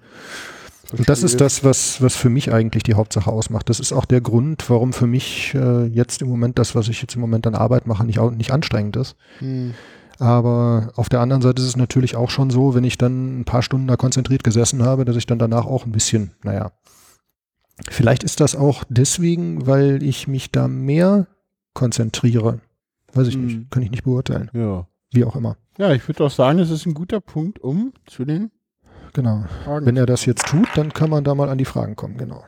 [0.96, 1.00] Verstehe.
[1.00, 3.70] Und das ist das, was, was für mich eigentlich die Hauptsache ausmacht.
[3.70, 7.02] Das ist auch der Grund, warum für mich äh, jetzt im Moment das, was ich
[7.02, 9.16] jetzt im Moment an Arbeit mache, nicht, nicht anstrengend ist.
[9.40, 9.74] Hm.
[10.20, 13.46] Aber auf der anderen Seite ist es natürlich auch schon so, wenn ich dann ein
[13.46, 16.72] paar Stunden da konzentriert gesessen habe, dass ich dann danach auch ein bisschen, naja,
[17.90, 21.28] vielleicht ist das auch deswegen, weil ich mich da mehr
[21.74, 22.60] konzentriere.
[23.14, 23.46] Weiß ich hm.
[23.46, 24.52] nicht, kann ich nicht beurteilen.
[24.54, 24.88] Ja.
[25.14, 25.58] Wie auch immer.
[25.78, 28.52] Ja, ich würde auch sagen, es ist ein guter Punkt, um zu den
[29.14, 29.44] Genau.
[29.64, 32.18] Fragen Wenn er das jetzt tut, dann kann man da mal an die Fragen kommen,
[32.18, 32.44] genau.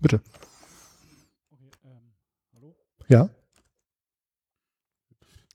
[0.00, 0.20] Bitte.
[1.52, 2.12] Okay, ähm,
[2.56, 2.74] hallo?
[3.08, 3.28] Ja.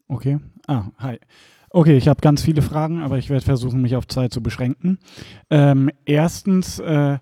[0.07, 0.39] Okay.
[0.67, 1.19] Ah, hi.
[1.69, 4.99] Okay, ich habe ganz viele Fragen, aber ich werde versuchen, mich auf zwei zu beschränken.
[5.49, 7.17] Ähm, erstens, äh,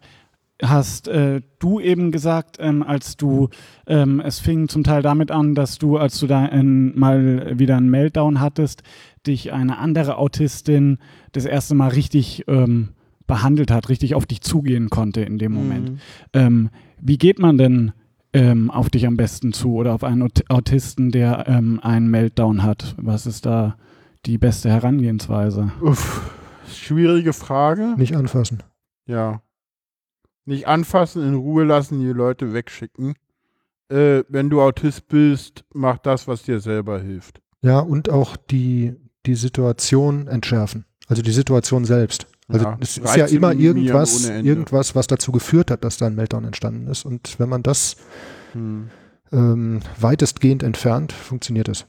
[0.70, 3.50] hast äh, du eben gesagt, ähm, als du,
[3.88, 7.78] ähm, es fing zum Teil damit an, dass du, als du da in, mal wieder
[7.78, 8.84] einen Meltdown hattest,
[9.26, 10.98] dich eine andere Autistin
[11.32, 12.90] das erste Mal richtig ähm,
[13.28, 15.92] behandelt hat, richtig auf dich zugehen konnte in dem Moment.
[15.92, 15.98] Mhm.
[16.34, 17.92] Ähm, wie geht man denn
[18.34, 22.96] ähm, auf dich am besten zu oder auf einen Autisten, der ähm, einen Meltdown hat?
[22.98, 23.78] Was ist da
[24.26, 25.72] die beste Herangehensweise?
[25.82, 26.32] Uff,
[26.68, 27.96] schwierige Frage.
[27.98, 28.64] Nicht anfassen.
[29.06, 29.42] Ja,
[30.46, 33.16] nicht anfassen, in Ruhe lassen, die Leute wegschicken.
[33.90, 37.42] Äh, wenn du Autist bist, mach das, was dir selber hilft.
[37.62, 38.94] Ja, und auch die,
[39.26, 40.86] die Situation entschärfen.
[41.08, 42.28] Also die Situation selbst.
[42.48, 46.16] Also ja, es ist ja immer irgendwas, irgendwas, was dazu geführt hat, dass da ein
[46.16, 47.06] Meltdown entstanden ist.
[47.06, 47.96] Und wenn man das
[48.52, 48.90] hm.
[49.32, 51.86] ähm, weitestgehend entfernt, funktioniert es.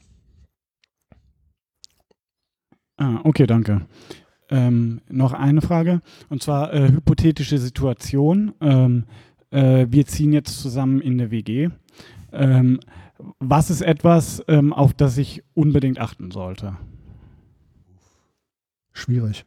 [2.97, 3.85] Ah, okay, danke.
[4.49, 8.53] Ähm, noch eine Frage, und zwar äh, hypothetische Situation.
[8.61, 9.05] Ähm,
[9.51, 11.69] äh, wir ziehen jetzt zusammen in der WG.
[12.31, 12.79] Ähm,
[13.39, 16.77] was ist etwas, ähm, auf das ich unbedingt achten sollte?
[18.93, 19.45] Schwierig.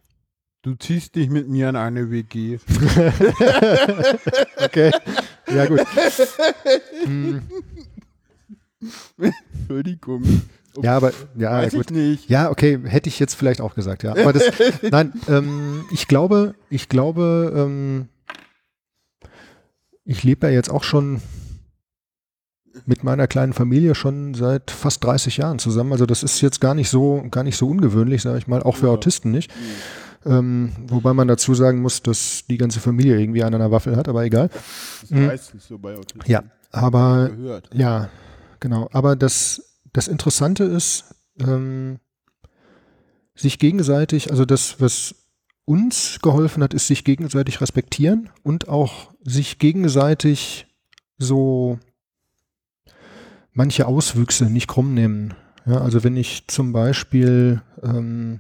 [0.63, 2.59] Du ziehst dich mit mir in eine WG.
[4.57, 4.91] okay.
[5.55, 5.81] Ja, gut.
[7.05, 7.43] hm.
[9.53, 10.43] Entschuldigung.
[10.83, 11.91] Ja, aber ja, Weiß gut.
[11.91, 12.31] ich nicht.
[12.31, 14.13] Ja, okay, hätte ich jetzt vielleicht auch gesagt, ja.
[14.13, 14.45] Aber das,
[14.91, 18.09] nein, ähm, ich glaube, ich glaube, ähm,
[20.05, 21.21] ich lebe ja jetzt auch schon
[22.87, 25.93] mit meiner kleinen Familie schon seit fast 30 Jahren zusammen.
[25.93, 28.77] Also das ist jetzt gar nicht so, gar nicht so ungewöhnlich, sage ich mal, auch
[28.77, 28.93] für Ja.
[28.93, 29.51] Autisten nicht.
[30.25, 34.09] Ähm, wobei man dazu sagen muss, dass die ganze Familie irgendwie an der Waffel hat,
[34.09, 34.49] aber egal.
[34.49, 35.27] Das ist Mhm.
[35.27, 36.21] meistens so bei Autisten.
[36.27, 37.31] Ja, aber
[37.73, 38.09] ja,
[38.61, 38.89] genau.
[38.93, 39.68] Aber das,
[39.99, 41.99] das Interessante ist, ähm,
[43.35, 45.17] sich gegenseitig, also das, was
[45.65, 50.69] uns geholfen hat, ist sich gegenseitig respektieren und auch sich gegenseitig
[51.19, 51.81] so
[53.53, 55.35] manche Auswüchse nicht krumm nehmen.
[55.67, 58.39] Ja, also wenn ich zum Beispiel ähm,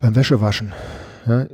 [0.00, 0.72] beim Wäschewaschen,
[1.26, 1.46] ja,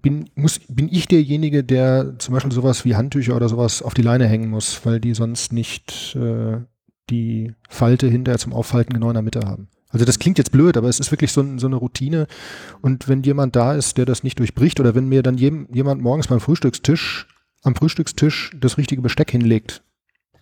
[0.00, 4.02] bin, muss, bin ich derjenige, der zum Beispiel sowas wie Handtücher oder sowas auf die
[4.02, 6.58] Leine hängen muss, weil die sonst nicht äh,
[7.10, 9.68] die Falte hinterher zum Aufhalten genau in der Mitte haben.
[9.90, 12.26] Also das klingt jetzt blöd, aber es ist wirklich so, so eine Routine.
[12.82, 16.02] Und wenn jemand da ist, der das nicht durchbricht, oder wenn mir dann jem, jemand
[16.02, 17.28] morgens beim Frühstückstisch,
[17.62, 19.84] am Frühstückstisch das richtige Besteck hinlegt,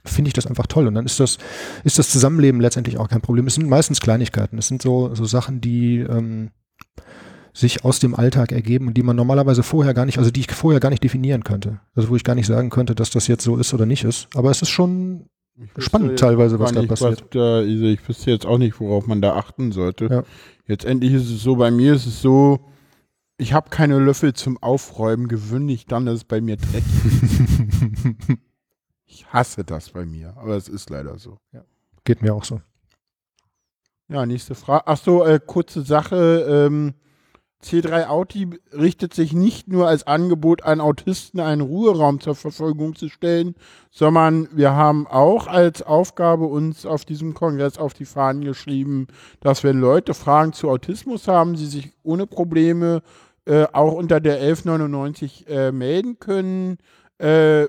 [0.05, 0.87] finde ich das einfach toll.
[0.87, 1.37] Und dann ist das,
[1.85, 3.47] ist das Zusammenleben letztendlich auch kein Problem.
[3.47, 4.59] Es sind meistens Kleinigkeiten.
[4.59, 6.51] Es sind so, so Sachen, die ähm,
[7.53, 10.51] sich aus dem Alltag ergeben und die man normalerweise vorher gar nicht, also die ich
[10.51, 11.81] vorher gar nicht definieren könnte.
[11.95, 14.29] Also wo ich gar nicht sagen könnte, dass das jetzt so ist oder nicht ist.
[14.35, 15.27] Aber es ist schon
[15.79, 17.23] spannend jetzt teilweise, was da passiert.
[17.23, 20.07] Was da, also ich wüsste jetzt auch nicht, worauf man da achten sollte.
[20.07, 20.23] Ja.
[20.67, 22.61] Jetzt endlich ist es so, bei mir ist es so,
[23.39, 26.85] ich habe keine Löffel zum Aufräumen, gewöhnlich dann ist es bei mir dreckig.
[29.07, 31.39] ich hasse das bei mir, aber es ist leider so.
[32.05, 32.61] Geht mir auch so.
[34.09, 34.87] Ja, nächste Frage.
[34.87, 36.67] Achso, äh, kurze Sache.
[36.67, 36.95] Ähm,
[37.63, 43.09] C3 Auti richtet sich nicht nur als Angebot an Autisten, einen Ruheraum zur Verfügung zu
[43.09, 43.55] stellen,
[43.91, 49.07] sondern wir haben auch als Aufgabe uns auf diesem Kongress auf die Fahnen geschrieben,
[49.41, 53.03] dass wenn Leute Fragen zu Autismus haben, sie sich ohne Probleme
[53.45, 56.79] äh, auch unter der 1199 äh, melden können.
[57.19, 57.67] Äh,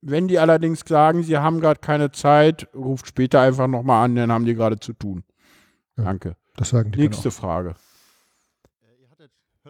[0.00, 4.30] wenn die allerdings sagen, sie haben gerade keine Zeit, ruft später einfach nochmal an, dann
[4.30, 5.24] haben die gerade zu tun.
[5.96, 6.04] Ja.
[6.04, 6.36] Danke.
[6.56, 7.74] Das sagen die Nächste Frage.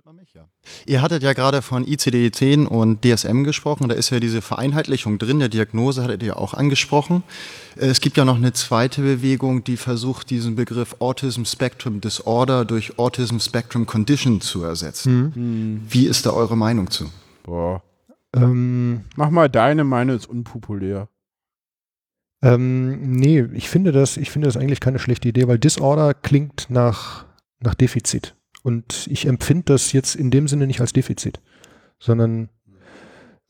[0.05, 0.49] Ihr hattet, hört man mich ja?
[0.87, 3.89] Ihr hattet ja gerade von ICD-10 und DSM gesprochen.
[3.89, 5.39] Da ist ja diese Vereinheitlichung drin.
[5.39, 7.23] Der Diagnose hattet ihr auch angesprochen.
[7.77, 12.65] Äh, Es gibt ja noch eine zweite Bewegung, die versucht, diesen Begriff Autism Spectrum Disorder
[12.65, 15.83] durch Autism Spectrum Condition zu ersetzen.
[15.89, 17.11] Wie ist da eure Meinung zu?
[17.45, 17.83] Boah.
[18.35, 21.09] Ähm, Mach mal deine, meine ist unpopulär.
[22.43, 26.67] ähm, nee, ich finde das, ich finde das eigentlich keine schlechte Idee, weil Disorder klingt
[26.69, 27.25] nach,
[27.61, 28.35] nach Defizit.
[28.65, 31.43] Und ich empfinde das jetzt in dem Sinne nicht als Defizit,
[31.99, 32.49] sondern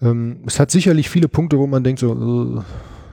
[0.01, 2.63] ähm, es hat sicherlich viele Punkte, wo man denkt, so, äh,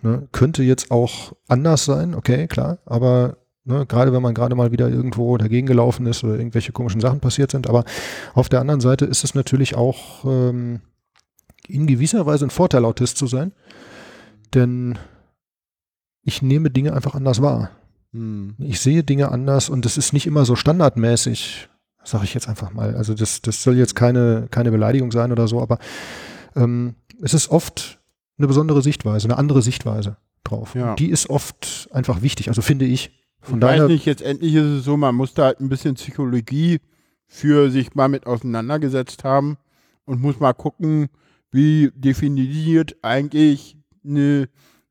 [0.02, 4.72] ne, könnte jetzt auch anders sein, okay, klar, aber ne, gerade wenn man gerade mal
[4.72, 7.86] wieder irgendwo dagegen gelaufen ist oder irgendwelche komischen Sachen passiert sind, aber
[8.34, 10.82] auf der anderen Seite ist es natürlich auch ähm,
[11.68, 13.52] in gewisser Weise ein Vorteil, Autist zu sein,
[14.56, 14.98] denn
[16.24, 17.70] ich nehme Dinge einfach anders wahr.
[18.12, 18.56] Hm.
[18.58, 21.70] Ich sehe Dinge anders und es ist nicht immer so standardmäßig,
[22.04, 22.96] sage ich jetzt einfach mal.
[22.96, 25.80] Also das, das soll jetzt keine, keine Beleidigung sein oder so, aber
[26.56, 28.00] ähm, es ist oft
[28.38, 30.76] eine besondere Sichtweise, eine andere Sichtweise drauf.
[30.76, 30.96] Ja.
[30.96, 33.12] Die ist oft einfach wichtig, also finde ich.
[33.40, 35.70] Von ich daher, weiß nicht, jetzt endlich ist es so, man muss da halt ein
[35.70, 36.80] bisschen Psychologie
[37.28, 39.58] für sich mal mit auseinandergesetzt haben
[40.06, 41.08] und muss mal gucken,
[41.52, 44.48] wie definiert eigentlich eine,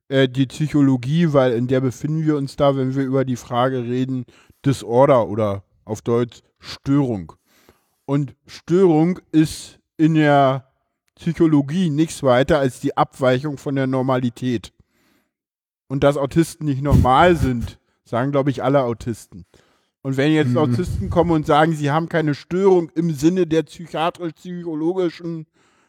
[0.08, 3.82] äh, die Psychologie, weil in der befinden wir uns da, wenn wir über die Frage
[3.82, 4.24] reden,
[4.64, 7.32] Disorder oder auf Deutsch Störung.
[8.06, 10.66] Und Störung ist in der
[11.16, 14.72] Psychologie nichts weiter als die Abweichung von der Normalität.
[15.88, 19.44] Und dass Autisten nicht normal sind, sagen, glaube ich, alle Autisten.
[20.02, 20.58] Und wenn jetzt Mhm.
[20.58, 25.46] Autisten kommen und sagen, sie haben keine Störung im Sinne der psychiatrisch-psychologischen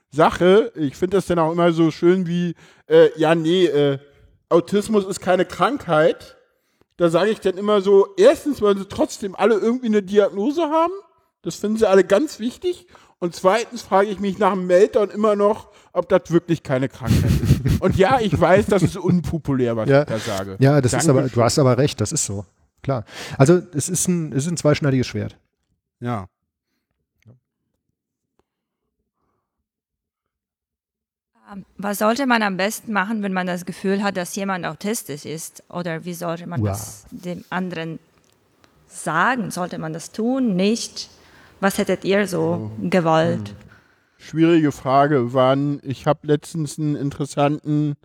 [0.09, 2.55] Sache, ich finde das dann auch immer so schön wie,
[2.87, 3.99] äh, ja, nee, äh,
[4.49, 6.35] Autismus ist keine Krankheit.
[7.01, 10.93] Da sage ich dann immer so, erstens, weil sie trotzdem alle irgendwie eine Diagnose haben.
[11.41, 12.85] Das finden sie alle ganz wichtig.
[13.17, 17.31] Und zweitens frage ich mich nach dem Meltdown immer noch, ob das wirklich keine Krankheit
[17.41, 17.81] ist.
[17.81, 20.01] Und ja, ich weiß, das ist unpopulär, was Ja.
[20.03, 20.57] ich da sage.
[20.59, 22.45] ja, das ist aber, du hast aber recht, das ist so.
[22.83, 23.03] Klar.
[23.35, 25.37] Also es ist ein, es ist ein zweischneidiges Schwert.
[26.01, 26.27] Ja.
[31.77, 35.63] Was sollte man am besten machen, wenn man das Gefühl hat, dass jemand autistisch ist?
[35.69, 36.67] Oder wie sollte man Wow.
[36.67, 37.99] das dem anderen
[38.87, 39.51] sagen?
[39.51, 40.55] Sollte man das tun?
[40.55, 41.09] Nicht?
[41.59, 42.89] Was hättet ihr so oh.
[42.89, 43.49] gewollt?
[43.49, 43.55] Hm.
[44.17, 45.33] Schwierige Frage.
[45.33, 47.95] Waren, ich habe letztens einen interessanten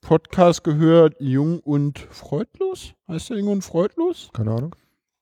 [0.00, 2.94] Podcast gehört, Jung und Freudlos.
[3.08, 4.30] Heißt der Jung und Freudlos?
[4.32, 4.74] Keine Ahnung.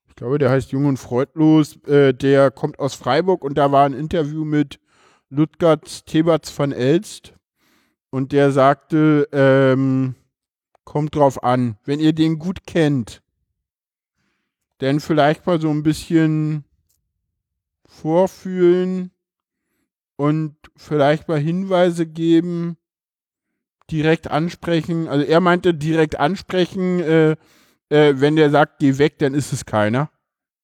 [0.08, 1.76] Ich glaube, der heißt Jung und Freudlos.
[1.86, 4.78] Äh, der kommt aus Freiburg und da war ein Interview mit
[5.30, 7.35] Ludgard Teberts van Elst.
[8.10, 10.14] Und der sagte, ähm,
[10.84, 13.22] kommt drauf an, wenn ihr den gut kennt,
[14.78, 16.64] dann vielleicht mal so ein bisschen
[17.86, 19.10] vorfühlen
[20.16, 22.76] und vielleicht mal Hinweise geben,
[23.90, 25.08] direkt ansprechen.
[25.08, 27.36] Also er meinte direkt ansprechen, äh,
[27.88, 30.10] äh, wenn der sagt, geh weg, dann ist es keiner.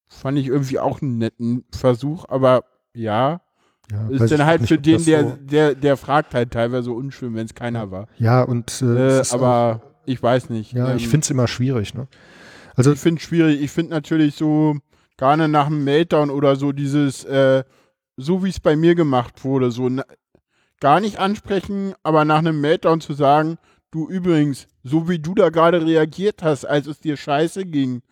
[0.08, 2.64] Fand ich irgendwie auch einen netten Versuch, aber
[2.94, 3.40] ja.
[3.92, 7.34] Ja ist dann halt für den, der, so der, der fragt halt teilweise so unschön,
[7.34, 8.08] wenn es keiner war.
[8.18, 10.72] Ja, und äh, äh aber auch, ich weiß nicht.
[10.72, 12.08] Ja, ähm, ich finde es immer schwierig, ne?
[12.74, 13.60] Also ich finde es schwierig.
[13.60, 14.76] Ich finde natürlich so,
[15.16, 17.64] nicht nach einem Meltdown oder so dieses, äh,
[18.16, 19.90] so wie es bei mir gemacht wurde, so
[20.80, 23.58] gar nicht ansprechen, aber nach einem Meltdown zu sagen,
[23.90, 28.02] du übrigens, so wie du da gerade reagiert hast, als es dir scheiße ging,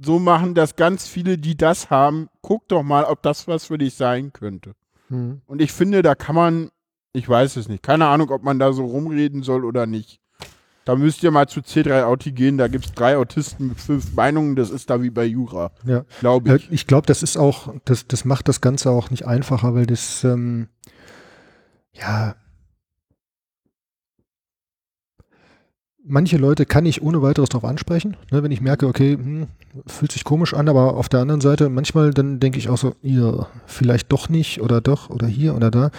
[0.00, 2.28] so machen das ganz viele, die das haben.
[2.42, 4.74] Guck doch mal, ob das was für dich sein könnte.
[5.08, 5.42] Mhm.
[5.46, 6.70] Und ich finde, da kann man,
[7.12, 10.20] ich weiß es nicht, keine Ahnung, ob man da so rumreden soll oder nicht.
[10.84, 14.14] Da müsst ihr mal zu C3 Auti gehen, da gibt es drei Autisten mit fünf
[14.14, 15.70] Meinungen, das ist da wie bei Jura.
[15.84, 16.06] Ja.
[16.20, 16.72] Glaube ich.
[16.72, 20.24] Ich glaube, das ist auch, das, das macht das Ganze auch nicht einfacher, weil das,
[20.24, 20.68] ähm,
[21.92, 22.36] ja,
[26.08, 29.46] manche Leute kann ich ohne weiteres darauf ansprechen, ne, wenn ich merke, okay, hm,
[29.86, 32.94] fühlt sich komisch an, aber auf der anderen Seite, manchmal dann denke ich auch so,
[33.02, 35.90] ja, vielleicht doch nicht oder doch oder hier oder da.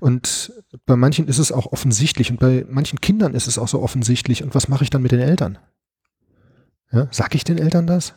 [0.00, 0.52] Und
[0.86, 4.42] bei manchen ist es auch offensichtlich und bei manchen Kindern ist es auch so offensichtlich.
[4.42, 5.58] Und was mache ich dann mit den Eltern?
[6.92, 8.14] Ja, sag ich den Eltern das?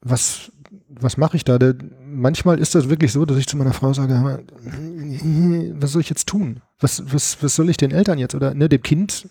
[0.00, 0.52] Was,
[0.88, 1.58] was mache ich da?
[1.58, 1.74] Der,
[2.06, 4.44] manchmal ist das wirklich so, dass ich zu meiner Frau sage,
[5.74, 6.60] was soll ich jetzt tun?
[6.78, 9.28] Was, was, was soll ich den Eltern jetzt oder ne, dem Kind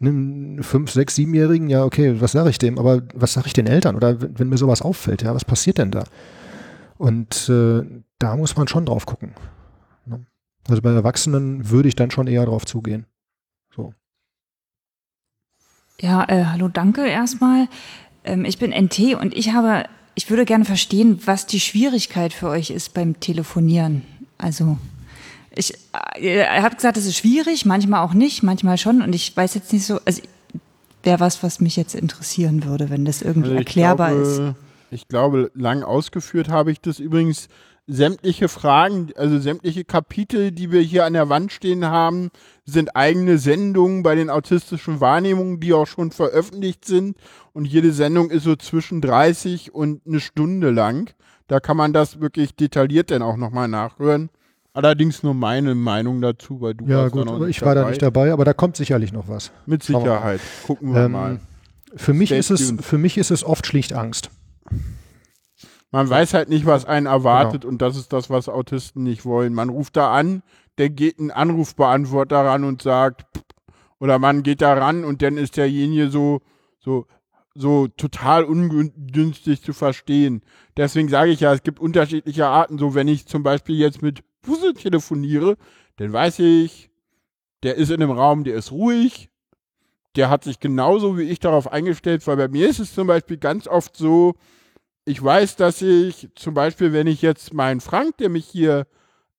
[0.00, 2.78] einem fünf, sechs, siebenjährigen, ja, okay, was sage ich dem?
[2.78, 3.96] Aber was sage ich den Eltern?
[3.96, 6.04] Oder wenn, wenn, mir sowas auffällt, ja, was passiert denn da?
[6.98, 7.82] Und äh,
[8.18, 9.34] da muss man schon drauf gucken.
[10.06, 10.24] Ne?
[10.68, 13.06] Also bei Erwachsenen würde ich dann schon eher drauf zugehen.
[13.74, 13.92] So.
[16.00, 17.68] Ja, äh, hallo, danke erstmal.
[18.24, 19.84] Ähm, ich bin NT und ich habe,
[20.14, 24.02] ich würde gerne verstehen, was die Schwierigkeit für euch ist beim Telefonieren.
[24.36, 24.78] Also
[25.58, 25.74] ich
[26.14, 29.02] äh, habe gesagt, es ist schwierig, manchmal auch nicht, manchmal schon.
[29.02, 30.22] Und ich weiß jetzt nicht so, also
[31.02, 34.42] wäre was, was mich jetzt interessieren würde, wenn das irgendwie also erklärbar glaube, ist.
[34.90, 37.48] Ich glaube, lang ausgeführt habe ich das übrigens.
[37.90, 42.28] Sämtliche Fragen, also sämtliche Kapitel, die wir hier an der Wand stehen haben,
[42.66, 47.16] sind eigene Sendungen bei den autistischen Wahrnehmungen, die auch schon veröffentlicht sind.
[47.54, 51.14] Und jede Sendung ist so zwischen 30 und eine Stunde lang.
[51.46, 54.28] Da kann man das wirklich detailliert dann auch nochmal nachhören.
[54.74, 57.74] Allerdings nur meine Meinung dazu, weil du ja, warst gut, da noch nicht ich war
[57.74, 57.84] dabei.
[57.84, 59.50] da nicht dabei, aber da kommt sicherlich noch was.
[59.66, 60.40] Mit Sicherheit.
[60.66, 61.40] Gucken wir ähm, mal.
[61.96, 64.30] Für mich, ist es, für mich ist es oft schlicht Angst.
[65.90, 67.72] Man weiß halt nicht, was einen erwartet genau.
[67.72, 69.54] und das ist das, was Autisten nicht wollen.
[69.54, 70.42] Man ruft da an,
[70.76, 73.24] der geht ein Anrufbeantworter ran und sagt,
[73.98, 76.40] oder man geht da ran und dann ist derjenige so,
[76.78, 77.06] so,
[77.54, 80.42] so total ungünstig zu verstehen.
[80.76, 82.78] Deswegen sage ich ja, es gibt unterschiedliche Arten.
[82.78, 85.56] So, wenn ich zum Beispiel jetzt mit Puzzle telefoniere,
[85.96, 86.90] dann weiß ich,
[87.62, 89.30] der ist in dem Raum, der ist ruhig,
[90.16, 93.36] der hat sich genauso wie ich darauf eingestellt, weil bei mir ist es zum Beispiel
[93.36, 94.34] ganz oft so,
[95.04, 98.86] ich weiß, dass ich zum Beispiel, wenn ich jetzt meinen Frank, der mich hier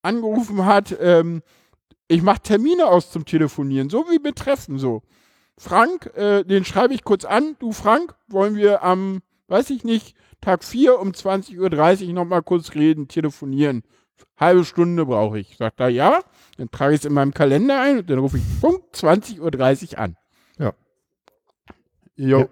[0.01, 1.41] angerufen hat, ähm,
[2.07, 5.03] ich mache Termine aus zum Telefonieren, so wie mit Treffen so.
[5.57, 7.55] Frank, äh, den schreibe ich kurz an.
[7.59, 12.73] Du Frank, wollen wir am, weiß ich nicht, Tag 4 um 20.30 Uhr nochmal kurz
[12.73, 13.83] reden, telefonieren
[14.37, 15.57] halbe Stunde brauche ich.
[15.57, 16.21] Sagt er, ja,
[16.57, 19.99] dann trage ich es in meinem Kalender ein und dann rufe ich Punkt 20.30 Uhr
[19.99, 20.15] an.
[20.57, 20.73] Ja.
[22.15, 22.39] Jo.
[22.39, 22.47] Ja.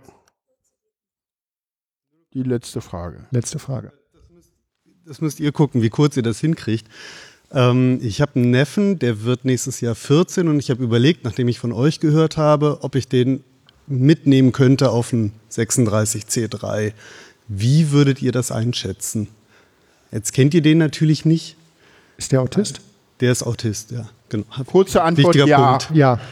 [2.33, 3.25] Die letzte Frage.
[3.31, 3.91] Letzte Frage.
[4.13, 4.51] Das müsst,
[5.05, 6.87] das müsst ihr gucken, wie kurz ihr das hinkriegt.
[7.51, 11.47] Ähm, ich habe einen Neffen, der wird nächstes Jahr 14 und ich habe überlegt, nachdem
[11.47, 13.43] ich von euch gehört habe, ob ich den
[13.87, 16.93] mitnehmen könnte auf einen 36C3.
[17.47, 19.29] Wie würdet ihr das einschätzen?
[20.11, 21.56] Jetzt kennt ihr den natürlich nicht.
[22.17, 22.81] Ist der Autist?
[23.19, 24.07] Der ist Autist, ja.
[24.29, 24.45] Genau.
[24.65, 25.77] Kurze Antwort, Wichtiger ja.
[25.77, 25.95] Punkt.
[25.95, 26.19] Ja.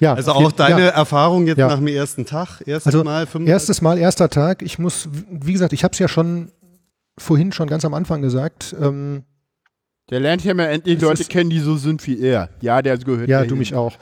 [0.00, 0.88] Ja, also auch deine ja.
[0.90, 1.66] Erfahrung jetzt ja.
[1.66, 3.48] nach dem ersten Tag, erstes also Mal, 35?
[3.48, 4.62] erstes Mal, erster Tag.
[4.62, 6.52] Ich muss, wie gesagt, ich habe es ja schon
[7.16, 8.76] vorhin schon ganz am Anfang gesagt.
[8.80, 9.24] Ähm,
[10.10, 12.48] der lernt ja mal endlich Leute kennen, die so sind wie er.
[12.60, 13.28] Ja, der gehört.
[13.28, 13.96] Ja, du mich auch.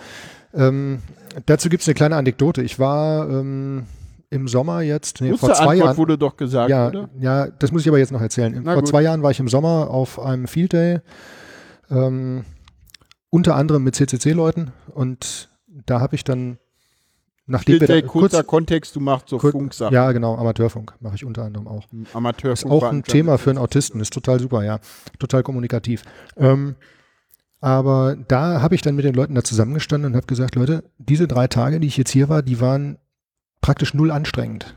[0.55, 1.01] Ähm,
[1.47, 2.63] dazu gibt es eine kleine Anekdote.
[2.63, 3.87] Ich war ähm,
[4.31, 5.97] im Sommer jetzt, nee, vor zwei Jahren.
[5.97, 7.09] wurde doch gesagt, ja, oder?
[7.21, 8.61] ja, das muss ich aber jetzt noch erzählen.
[8.65, 8.89] Na vor gut.
[8.89, 11.01] zwei Jahren war ich im Sommer auf einem Field Day,
[11.91, 12.45] ähm,
[13.31, 16.59] unter anderem mit CCC-Leuten und da habe ich dann,
[17.47, 19.95] nachdem wir Steht da, der kurzer Kontext, du machst so kurz- Funksachen.
[19.95, 21.85] Ja, genau, Amateurfunk mache ich unter anderem auch.
[22.13, 22.73] Amateurfunk.
[22.73, 24.81] Ist auch ein Thema für einen Autisten, ist total super, ja.
[25.19, 26.03] Total kommunikativ.
[26.37, 26.75] Ähm,
[27.61, 31.27] aber da habe ich dann mit den Leuten da zusammengestanden und habe gesagt, Leute, diese
[31.29, 32.99] drei Tage, die ich jetzt hier war, die waren
[33.61, 34.75] praktisch null anstrengend.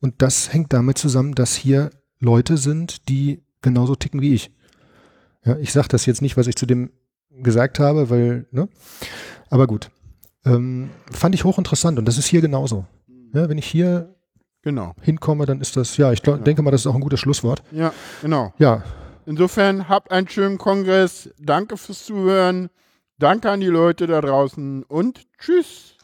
[0.00, 4.50] Und das hängt damit zusammen, dass hier Leute sind, die genauso ticken wie ich.
[5.44, 6.90] Ja, ich sage das jetzt nicht, was ich zu dem
[7.30, 8.68] gesagt habe, weil, ne?
[9.50, 9.90] Aber gut.
[10.44, 12.86] Ähm, fand ich hochinteressant und das ist hier genauso.
[13.34, 14.14] Ja, wenn ich hier
[14.62, 14.94] Genau.
[15.00, 17.62] hinkomme, dann ist das, ja, ich glaub, denke mal, das ist auch ein gutes Schlusswort.
[17.70, 18.52] Ja, genau.
[18.58, 18.82] Ja,
[19.26, 21.30] Insofern habt einen schönen Kongress.
[21.38, 22.68] Danke fürs Zuhören.
[23.18, 25.94] Danke an die Leute da draußen und tschüss.